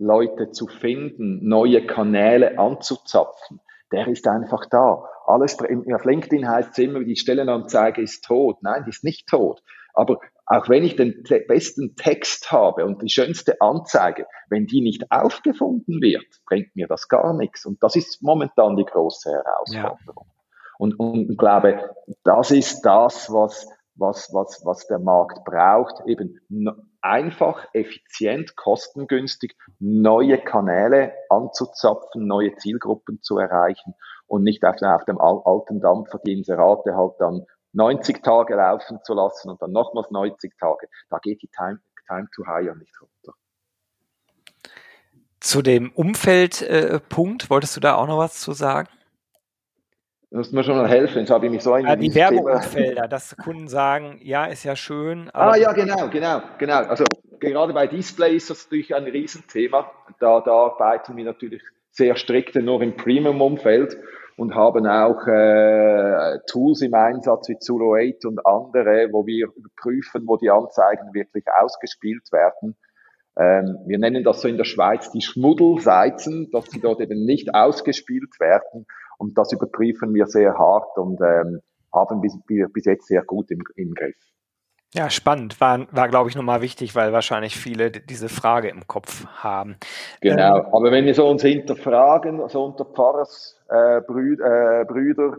Leute 0.00 0.50
zu 0.50 0.66
finden, 0.66 1.46
neue 1.46 1.86
Kanäle 1.86 2.58
anzuzapfen, 2.58 3.60
der 3.92 4.08
ist 4.08 4.26
einfach 4.26 4.66
da. 4.66 5.04
Alles, 5.24 5.56
auf 5.60 6.04
LinkedIn 6.04 6.48
heißt 6.48 6.70
es 6.72 6.78
immer, 6.78 7.04
die 7.04 7.14
Stellenanzeige 7.14 8.02
ist 8.02 8.24
tot. 8.24 8.56
Nein, 8.62 8.82
die 8.86 8.90
ist 8.90 9.04
nicht 9.04 9.28
tot. 9.28 9.62
Aber 9.94 10.18
auch 10.52 10.68
wenn 10.68 10.82
ich 10.82 10.96
den 10.96 11.22
besten 11.46 11.94
Text 11.94 12.50
habe 12.50 12.84
und 12.84 13.00
die 13.02 13.08
schönste 13.08 13.60
Anzeige, 13.60 14.26
wenn 14.48 14.66
die 14.66 14.80
nicht 14.80 15.04
aufgefunden 15.08 16.02
wird, 16.02 16.26
bringt 16.44 16.74
mir 16.74 16.88
das 16.88 17.06
gar 17.06 17.34
nichts. 17.34 17.64
Und 17.64 17.80
das 17.84 17.94
ist 17.94 18.20
momentan 18.20 18.76
die 18.76 18.84
große 18.84 19.30
Herausforderung. 19.30 20.26
Ja. 20.26 20.34
Und, 20.76 20.98
und 20.98 21.30
ich 21.30 21.38
glaube, 21.38 21.94
das 22.24 22.50
ist 22.50 22.82
das, 22.82 23.32
was, 23.32 23.68
was, 23.94 24.30
was, 24.32 24.60
was 24.64 24.88
der 24.88 24.98
Markt 24.98 25.44
braucht, 25.44 26.04
eben 26.06 26.40
einfach, 27.00 27.68
effizient, 27.72 28.56
kostengünstig 28.56 29.54
neue 29.78 30.38
Kanäle 30.38 31.12
anzuzapfen, 31.28 32.26
neue 32.26 32.56
Zielgruppen 32.56 33.22
zu 33.22 33.38
erreichen 33.38 33.94
und 34.26 34.42
nicht 34.42 34.64
auf, 34.64 34.82
auf 34.82 35.04
dem 35.04 35.20
alten 35.20 35.80
Dampfer 35.80 36.18
die 36.26 36.32
Inserate 36.32 36.96
halt 36.96 37.12
dann 37.20 37.46
90 37.72 38.22
Tage 38.22 38.54
laufen 38.54 38.98
zu 39.04 39.14
lassen 39.14 39.50
und 39.50 39.62
dann 39.62 39.72
nochmals 39.72 40.10
90 40.10 40.52
Tage. 40.58 40.88
Da 41.08 41.18
geht 41.18 41.42
die 41.42 41.48
Time, 41.48 41.80
Time 42.06 42.28
to 42.34 42.44
Hire 42.44 42.76
nicht 42.76 42.94
runter. 43.00 43.36
Zu 45.40 45.62
dem 45.62 45.90
Umfeldpunkt, 45.92 47.44
äh, 47.44 47.50
wolltest 47.50 47.76
du 47.76 47.80
da 47.80 47.94
auch 47.94 48.06
noch 48.06 48.18
was 48.18 48.40
zu 48.40 48.52
sagen? 48.52 48.88
Du 50.30 50.36
musst 50.36 50.52
mir 50.52 50.62
schon 50.62 50.76
mal 50.76 50.88
helfen, 50.88 51.20
jetzt 51.20 51.30
habe 51.30 51.46
ich 51.46 51.52
mich 51.52 51.62
so 51.62 51.72
ein 51.72 51.86
ja, 51.86 51.96
Die 51.96 52.14
Werbeumfelder, 52.14 53.08
dass 53.08 53.36
Kunden 53.36 53.66
sagen, 53.66 54.20
ja, 54.22 54.44
ist 54.44 54.62
ja 54.62 54.76
schön. 54.76 55.28
ah 55.32 55.56
ja, 55.56 55.72
genau, 55.72 56.08
genau, 56.08 56.42
genau. 56.58 56.76
Also 56.84 57.04
gerade 57.40 57.72
bei 57.72 57.88
Display 57.88 58.36
ist 58.36 58.48
das 58.48 58.66
natürlich 58.66 58.94
ein 58.94 59.04
Riesenthema. 59.04 59.90
Da, 60.20 60.40
da 60.40 60.52
arbeiten 60.52 61.16
wir 61.16 61.24
natürlich 61.24 61.62
sehr 61.90 62.14
strikt 62.14 62.54
nur 62.54 62.80
im 62.82 62.96
Premium-Umfeld 62.96 63.96
und 64.40 64.54
haben 64.54 64.86
auch 64.86 65.26
äh, 65.26 66.38
Tools 66.46 66.80
im 66.80 66.94
Einsatz 66.94 67.50
wie 67.50 67.58
Zulu 67.58 67.94
8 67.94 68.24
und 68.24 68.46
andere, 68.46 69.10
wo 69.12 69.26
wir 69.26 69.48
prüfen, 69.76 70.22
wo 70.26 70.38
die 70.38 70.48
Anzeigen 70.48 71.12
wirklich 71.12 71.44
ausgespielt 71.60 72.32
werden. 72.32 72.74
Ähm, 73.36 73.76
wir 73.84 73.98
nennen 73.98 74.24
das 74.24 74.40
so 74.40 74.48
in 74.48 74.56
der 74.56 74.64
Schweiz 74.64 75.10
die 75.10 75.20
Schmuddelseiten, 75.20 76.50
dass 76.52 76.70
sie 76.70 76.80
dort 76.80 77.02
eben 77.02 77.26
nicht 77.26 77.54
ausgespielt 77.54 78.40
werden. 78.40 78.86
Und 79.18 79.36
das 79.36 79.52
überprüfen 79.52 80.14
wir 80.14 80.26
sehr 80.26 80.56
hart 80.56 80.96
und 80.96 81.20
ähm, 81.20 81.60
haben 81.92 82.22
bis, 82.22 82.34
bis 82.46 82.86
jetzt 82.86 83.08
sehr 83.08 83.22
gut 83.22 83.50
im, 83.50 83.62
im 83.76 83.92
Griff. 83.92 84.16
Ja, 84.92 85.08
spannend. 85.08 85.60
War, 85.60 85.86
war 85.92 86.08
glaube 86.08 86.30
ich, 86.30 86.36
nochmal 86.36 86.62
wichtig, 86.62 86.96
weil 86.96 87.12
wahrscheinlich 87.12 87.56
viele 87.56 87.90
diese 87.92 88.28
Frage 88.28 88.68
im 88.68 88.88
Kopf 88.88 89.24
haben. 89.36 89.76
Genau. 90.20 90.58
Ähm, 90.58 90.66
Aber 90.72 90.90
wenn 90.90 91.06
wir 91.06 91.14
so 91.14 91.28
uns 91.28 91.42
hinterfragen, 91.42 92.48
so 92.48 92.64
unter 92.64 92.84
Pfarrers 92.84 93.56
äh, 93.68 94.00
Brü 94.00 94.34
äh, 94.34 94.84
Brüder, 94.84 95.36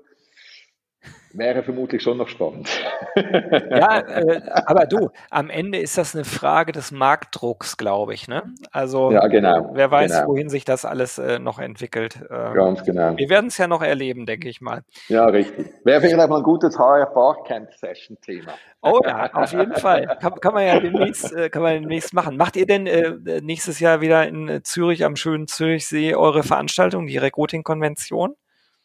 wäre 1.33 1.63
vermutlich 1.63 2.01
schon 2.01 2.17
noch 2.17 2.27
spannend. 2.27 2.69
ja, 3.15 3.99
äh, 3.99 4.41
aber 4.65 4.85
du, 4.85 5.09
am 5.29 5.49
Ende 5.49 5.79
ist 5.79 5.97
das 5.97 6.15
eine 6.15 6.25
Frage 6.25 6.71
des 6.71 6.91
Marktdrucks, 6.91 7.77
glaube 7.77 8.13
ich. 8.13 8.27
Ne? 8.27 8.43
Also 8.71 9.11
ja, 9.11 9.27
genau, 9.27 9.71
wer 9.73 9.91
weiß, 9.91 10.11
genau. 10.11 10.27
wohin 10.27 10.49
sich 10.49 10.65
das 10.65 10.85
alles 10.85 11.17
äh, 11.17 11.39
noch 11.39 11.59
entwickelt. 11.59 12.19
Äh, 12.29 12.53
Ganz 12.53 12.83
genau. 12.83 13.17
Wir 13.17 13.29
werden 13.29 13.47
es 13.47 13.57
ja 13.57 13.67
noch 13.67 13.81
erleben, 13.81 14.25
denke 14.25 14.49
ich 14.49 14.61
mal. 14.61 14.83
Ja, 15.07 15.25
richtig. 15.25 15.67
Wäre 15.83 16.01
vielleicht 16.01 16.29
mal 16.29 16.37
ein 16.37 16.43
gutes 16.43 16.77
HR 16.77 17.07
Barcamp 17.13 17.73
Session 17.73 18.17
Thema. 18.21 18.53
Oh 18.81 18.99
ja, 19.03 19.31
auf 19.33 19.51
jeden 19.51 19.75
Fall. 19.75 20.17
Kann, 20.19 20.39
kann 20.39 20.53
man 20.53 20.65
ja 20.65 20.79
demnächst, 20.79 21.33
äh, 21.33 21.49
kann 21.49 21.61
man 21.61 21.73
demnächst 21.73 22.13
machen. 22.13 22.35
Macht 22.35 22.55
ihr 22.55 22.65
denn 22.65 22.87
äh, 22.87 23.41
nächstes 23.41 23.79
Jahr 23.79 24.01
wieder 24.01 24.27
in 24.27 24.61
Zürich 24.63 25.05
am 25.05 25.15
schönen 25.15 25.47
Zürichsee 25.47 26.15
eure 26.15 26.43
Veranstaltung, 26.43 27.05
die 27.05 27.17
Recruiting-Konvention? 27.17 28.35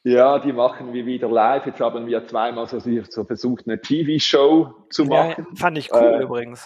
Ja, 0.07 0.39
die 0.39 0.53
machen 0.53 0.93
wir 0.93 1.05
wieder 1.05 1.29
live. 1.29 1.67
Jetzt 1.67 1.81
haben 1.81 2.07
wir 2.07 2.25
zweimal 2.29 2.69
so, 2.69 2.79
so 2.79 3.25
versucht, 3.25 3.67
eine 3.67 3.81
TV-Show 3.81 4.73
zu 4.89 5.05
machen. 5.05 5.49
Ja, 5.51 5.57
fand 5.57 5.79
ich 5.79 5.93
cool 5.93 6.19
äh, 6.21 6.23
übrigens. 6.23 6.65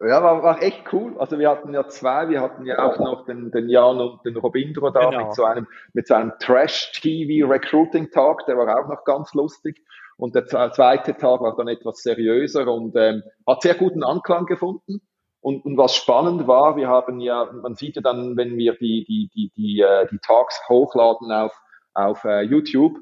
Ja, 0.00 0.22
war, 0.22 0.44
war 0.44 0.62
echt 0.62 0.84
cool. 0.92 1.16
Also 1.18 1.40
wir 1.40 1.50
hatten 1.50 1.74
ja 1.74 1.88
zwei, 1.88 2.28
wir 2.28 2.40
hatten 2.40 2.64
ja 2.66 2.78
auch 2.78 3.00
noch 3.00 3.24
den, 3.24 3.50
den 3.50 3.68
Jan 3.68 4.00
und 4.00 4.24
den 4.24 4.36
Robindro 4.36 4.90
da 4.90 5.10
genau. 5.10 5.26
mit 5.26 5.34
so 5.34 5.42
einem, 5.42 5.66
mit 5.92 6.06
so 6.06 6.14
einem 6.14 6.34
Trash-TV-Recruiting-Tag, 6.38 8.46
der 8.46 8.56
war 8.56 8.78
auch 8.78 8.86
noch 8.88 9.02
ganz 9.02 9.34
lustig. 9.34 9.82
Und 10.16 10.36
der 10.36 10.46
zweite 10.46 11.16
Tag 11.16 11.40
war 11.40 11.56
dann 11.56 11.66
etwas 11.66 12.04
seriöser 12.04 12.72
und 12.72 12.94
ähm, 12.94 13.24
hat 13.44 13.62
sehr 13.62 13.74
guten 13.74 14.04
Anklang 14.04 14.46
gefunden. 14.46 15.00
Und, 15.40 15.64
und 15.64 15.76
was 15.76 15.96
spannend 15.96 16.46
war, 16.46 16.76
wir 16.76 16.86
haben 16.86 17.18
ja, 17.18 17.50
man 17.60 17.74
sieht 17.74 17.96
ja 17.96 18.02
dann, 18.02 18.36
wenn 18.36 18.56
wir 18.56 18.74
die, 18.74 19.04
die, 19.04 19.28
die, 19.34 19.50
die, 19.56 19.80
äh, 19.80 20.06
die 20.12 20.18
Talks 20.18 20.62
hochladen 20.68 21.32
auf 21.32 21.60
auf 21.94 22.24
äh, 22.24 22.42
YouTube 22.42 22.98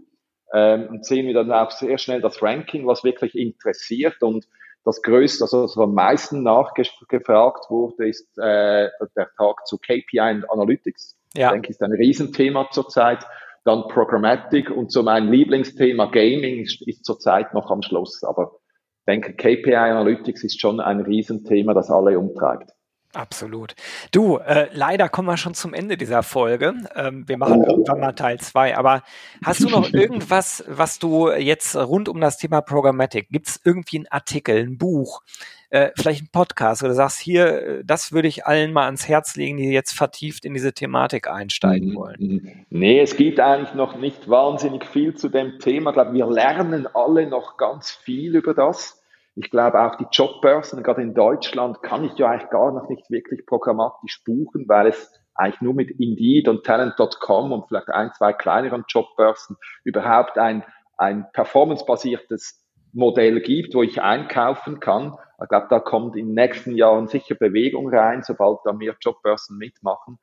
ähm, 0.52 0.88
und 0.88 1.04
sehen 1.04 1.26
wir 1.26 1.34
dann 1.34 1.52
auch 1.52 1.70
sehr 1.70 1.98
schnell 1.98 2.20
das 2.20 2.42
Ranking, 2.42 2.86
was 2.86 3.04
wirklich 3.04 3.34
interessiert 3.36 4.22
und 4.22 4.46
das 4.86 5.02
größte, 5.02 5.42
also 5.44 5.64
was 5.64 5.76
am 5.76 5.94
meisten 5.94 6.44
nachgefragt 6.44 7.70
wurde, 7.70 8.08
ist 8.08 8.38
äh, 8.38 8.88
der 9.16 9.28
Tag 9.36 9.66
zu 9.66 9.78
KPI 9.78 10.20
und 10.20 10.50
Analytics. 10.50 11.18
Ja. 11.34 11.48
Ich 11.48 11.52
denke, 11.54 11.70
ist 11.70 11.82
ein 11.82 11.92
Riesenthema 11.92 12.68
zurzeit. 12.70 13.26
Dann 13.64 13.88
Programmatic 13.88 14.70
und 14.70 14.92
so 14.92 15.02
mein 15.02 15.26
Lieblingsthema 15.26 16.06
Gaming 16.06 16.62
ist, 16.62 16.86
ist 16.86 17.04
zurzeit 17.04 17.52
noch 17.52 17.68
am 17.72 17.82
Schluss. 17.82 18.22
Aber 18.22 18.60
ich 19.00 19.04
denke, 19.08 19.34
KPI 19.34 19.74
Analytics 19.74 20.44
ist 20.44 20.60
schon 20.60 20.78
ein 20.78 21.00
Riesenthema, 21.00 21.74
das 21.74 21.90
alle 21.90 22.16
umtreibt. 22.16 22.70
Absolut. 23.16 23.74
Du, 24.12 24.36
äh, 24.36 24.68
leider 24.72 25.08
kommen 25.08 25.26
wir 25.26 25.38
schon 25.38 25.54
zum 25.54 25.72
Ende 25.72 25.96
dieser 25.96 26.22
Folge. 26.22 26.74
Ähm, 26.94 27.26
wir 27.26 27.38
machen 27.38 27.64
irgendwann 27.64 28.00
mal 28.00 28.12
Teil 28.12 28.38
zwei. 28.40 28.76
Aber 28.76 29.02
hast 29.42 29.62
du 29.62 29.70
noch 29.70 29.90
irgendwas, 29.92 30.62
was 30.68 30.98
du 30.98 31.30
jetzt 31.30 31.74
rund 31.76 32.10
um 32.10 32.20
das 32.20 32.36
Thema 32.36 32.60
Programmatic, 32.60 33.30
gibt 33.30 33.48
es 33.48 33.60
irgendwie 33.64 33.98
einen 33.98 34.08
Artikel, 34.08 34.58
ein 34.58 34.76
Buch, 34.76 35.22
äh, 35.70 35.92
vielleicht 35.96 36.24
ein 36.24 36.28
Podcast, 36.30 36.82
oder 36.82 36.92
sagst, 36.92 37.18
hier, 37.18 37.46
äh, 37.46 37.84
das 37.84 38.12
würde 38.12 38.28
ich 38.28 38.44
allen 38.44 38.74
mal 38.74 38.84
ans 38.84 39.08
Herz 39.08 39.34
legen, 39.34 39.56
die 39.56 39.70
jetzt 39.70 39.92
vertieft 39.92 40.44
in 40.44 40.52
diese 40.52 40.74
Thematik 40.74 41.26
einsteigen 41.26 41.90
mhm, 41.90 41.94
wollen? 41.94 42.16
Mhm. 42.18 42.66
Nee, 42.68 43.00
es 43.00 43.16
gibt 43.16 43.40
eigentlich 43.40 43.74
noch 43.74 43.96
nicht 43.96 44.28
wahnsinnig 44.28 44.84
viel 44.84 45.14
zu 45.14 45.30
dem 45.30 45.58
Thema. 45.58 45.90
Ich 45.90 45.94
glaube, 45.94 46.12
wir 46.12 46.26
lernen 46.26 46.86
alle 46.92 47.26
noch 47.26 47.56
ganz 47.56 47.90
viel 47.90 48.36
über 48.36 48.52
das. 48.52 49.02
Ich 49.36 49.50
glaube 49.50 49.80
auch 49.80 49.96
die 49.96 50.06
Jobbörsen, 50.10 50.82
gerade 50.82 51.02
in 51.02 51.12
Deutschland, 51.12 51.82
kann 51.82 52.04
ich 52.04 52.16
ja 52.16 52.30
eigentlich 52.30 52.48
gar 52.48 52.72
noch 52.72 52.88
nicht 52.88 53.10
wirklich 53.10 53.44
programmatisch 53.44 54.24
buchen, 54.24 54.66
weil 54.66 54.86
es 54.86 55.12
eigentlich 55.34 55.60
nur 55.60 55.74
mit 55.74 55.90
Indeed 55.90 56.48
und 56.48 56.64
Talent.com 56.64 57.52
und 57.52 57.68
vielleicht 57.68 57.90
ein, 57.90 58.10
zwei 58.14 58.32
kleineren 58.32 58.84
Jobbörsen 58.88 59.56
überhaupt 59.84 60.38
ein, 60.38 60.64
ein 60.96 61.26
performancebasiertes 61.34 62.64
Modell 62.94 63.40
gibt, 63.42 63.74
wo 63.74 63.82
ich 63.82 64.00
einkaufen 64.00 64.80
kann. 64.80 65.14
Ich 65.42 65.48
glaube, 65.50 65.66
da 65.68 65.80
kommt 65.80 66.16
in 66.16 66.28
den 66.28 66.34
nächsten 66.34 66.74
Jahren 66.74 67.08
sicher 67.08 67.34
Bewegung 67.34 67.94
rein, 67.94 68.22
sobald 68.22 68.60
da 68.64 68.72
mehr 68.72 68.96
Jobbörsen 68.98 69.58
mitmachen. 69.58 70.18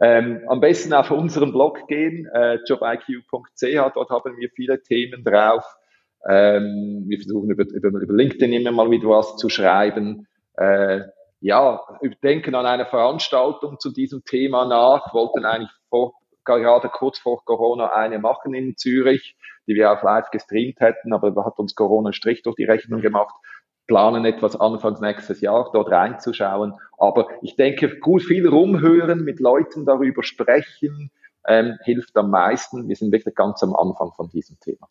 Ähm, 0.00 0.40
am 0.48 0.60
besten 0.60 0.94
auf 0.94 1.10
unseren 1.10 1.52
Blog 1.52 1.86
gehen, 1.86 2.26
äh, 2.32 2.58
jobiq.ch, 2.66 3.92
dort 3.94 4.10
haben 4.10 4.36
wir 4.38 4.48
viele 4.56 4.82
Themen 4.82 5.22
drauf. 5.22 5.64
Ähm, 6.28 7.04
wir 7.06 7.18
versuchen 7.18 7.50
über, 7.50 7.64
über, 7.64 7.88
über 8.00 8.14
LinkedIn 8.14 8.52
immer 8.52 8.72
mal 8.72 8.90
wieder 8.90 9.08
was 9.08 9.36
zu 9.36 9.48
schreiben. 9.48 10.26
Äh, 10.56 11.00
ja, 11.40 11.80
denken 12.22 12.54
an 12.54 12.64
eine 12.64 12.86
Veranstaltung 12.86 13.78
zu 13.78 13.92
diesem 13.92 14.24
Thema 14.24 14.64
nach, 14.64 15.12
wollten 15.12 15.44
eigentlich 15.44 15.70
vor, 15.90 16.14
gerade 16.44 16.88
kurz 16.88 17.18
vor 17.18 17.44
Corona 17.44 17.92
eine 17.92 18.18
machen 18.18 18.54
in 18.54 18.76
Zürich, 18.76 19.36
die 19.66 19.74
wir 19.74 19.92
auch 19.92 20.02
live 20.02 20.30
gestreamt 20.30 20.80
hätten, 20.80 21.12
aber 21.12 21.30
da 21.32 21.44
hat 21.44 21.58
uns 21.58 21.74
Corona 21.74 22.08
einen 22.08 22.14
Strich 22.14 22.42
durch 22.42 22.56
die 22.56 22.64
Rechnung 22.64 23.02
gemacht. 23.02 23.34
planen 23.86 24.24
etwas 24.24 24.58
anfangs 24.58 25.00
nächstes 25.00 25.42
Jahr 25.42 25.70
dort 25.74 25.90
reinzuschauen. 25.90 26.72
Aber 26.96 27.28
ich 27.42 27.56
denke, 27.56 27.98
gut 27.98 28.22
viel 28.22 28.48
rumhören, 28.48 29.24
mit 29.24 29.40
Leuten 29.40 29.84
darüber 29.84 30.22
sprechen, 30.22 31.10
ähm, 31.46 31.76
hilft 31.84 32.16
am 32.16 32.30
meisten. 32.30 32.88
Wir 32.88 32.96
sind 32.96 33.12
wirklich 33.12 33.34
ganz 33.34 33.62
am 33.62 33.76
Anfang 33.76 34.12
von 34.12 34.30
diesem 34.30 34.58
Thema. 34.60 34.88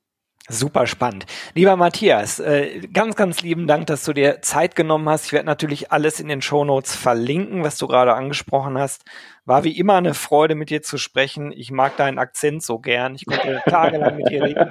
Super 0.49 0.87
spannend. 0.87 1.25
Lieber 1.55 1.77
Matthias, 1.77 2.41
äh, 2.41 2.81
ganz, 2.91 3.15
ganz 3.15 3.41
lieben 3.41 3.65
Dank, 3.65 3.87
dass 3.87 4.03
du 4.03 4.11
dir 4.11 4.41
Zeit 4.41 4.75
genommen 4.75 5.07
hast. 5.07 5.27
Ich 5.27 5.31
werde 5.31 5.45
natürlich 5.45 5.93
alles 5.93 6.19
in 6.19 6.27
den 6.27 6.41
Show 6.41 6.65
Notes 6.65 6.97
verlinken, 6.97 7.63
was 7.63 7.77
du 7.77 7.87
gerade 7.87 8.13
angesprochen 8.13 8.77
hast. 8.77 9.05
War 9.45 9.63
wie 9.63 9.77
immer 9.77 9.95
eine 9.95 10.13
Freude, 10.13 10.55
mit 10.55 10.69
dir 10.69 10.81
zu 10.81 10.97
sprechen. 10.97 11.53
Ich 11.53 11.71
mag 11.71 11.95
deinen 11.95 12.19
Akzent 12.19 12.61
so 12.61 12.79
gern. 12.79 13.15
Ich 13.15 13.25
konnte 13.25 13.61
tagelang 13.69 14.17
mit 14.17 14.29
dir 14.29 14.43
reden. 14.43 14.69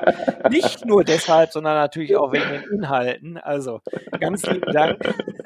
Nicht 0.51 0.85
nur 0.85 1.05
deshalb, 1.05 1.53
sondern 1.53 1.77
natürlich 1.77 2.17
auch 2.17 2.33
wegen 2.33 2.51
den 2.51 2.65
Inhalten. 2.71 3.39
Also 3.39 3.81
ganz 4.21 4.45
lieben 4.45 4.73
Dank. 4.73 4.99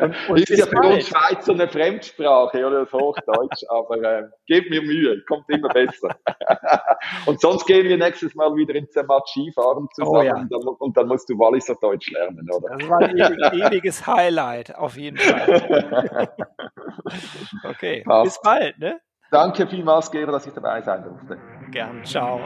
Und, 0.00 0.14
und 0.28 0.40
ist 0.40 0.58
ja 0.58 0.66
für 0.66 0.76
uns 0.78 1.08
Schweizer 1.08 1.52
eine 1.52 1.68
Fremdsprache 1.68 2.64
oder 2.64 2.84
das 2.84 2.92
Hochdeutsch, 2.92 3.62
aber 3.68 4.02
äh, 4.02 4.22
gebt 4.46 4.70
mir 4.70 4.82
Mühe, 4.82 5.22
kommt 5.28 5.48
immer 5.48 5.68
besser. 5.68 6.16
und 7.26 7.40
sonst 7.40 7.66
gehen 7.66 7.88
wir 7.88 7.96
nächstes 7.96 8.34
Mal 8.34 8.54
wieder 8.54 8.74
in 8.74 8.88
Zermatt 9.12 9.28
Skifahren 9.28 9.88
zusammen 9.94 10.16
oh, 10.16 10.22
ja. 10.22 10.36
und, 10.36 10.52
dann, 10.52 10.62
und, 10.78 10.96
dann, 10.96 11.08
musst 11.08 11.28
du 11.28 11.38
Walliser 11.38 11.74
Deutsch 11.80 12.10
lernen, 12.10 12.48
oder? 12.50 12.76
Das 12.78 12.88
war 12.88 12.98
ein 12.98 13.16
ewiges 13.72 14.06
Highlight, 14.06 14.74
auf 14.74 14.96
jeden 14.96 15.18
Fall. 15.18 16.28
okay. 17.68 18.02
Passt. 18.04 18.24
Bis 18.24 18.40
bald, 18.42 18.78
ne? 18.78 19.00
Danke 19.30 19.66
vielmals, 19.66 20.10
Gero, 20.10 20.30
dass 20.30 20.46
ich 20.46 20.52
dabei 20.52 20.82
sein 20.82 21.04
durfte. 21.04 21.38
Gern, 21.70 22.04
ciao. 22.04 22.40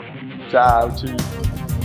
Ciao, 0.48 0.88
tschüss. 0.88 1.75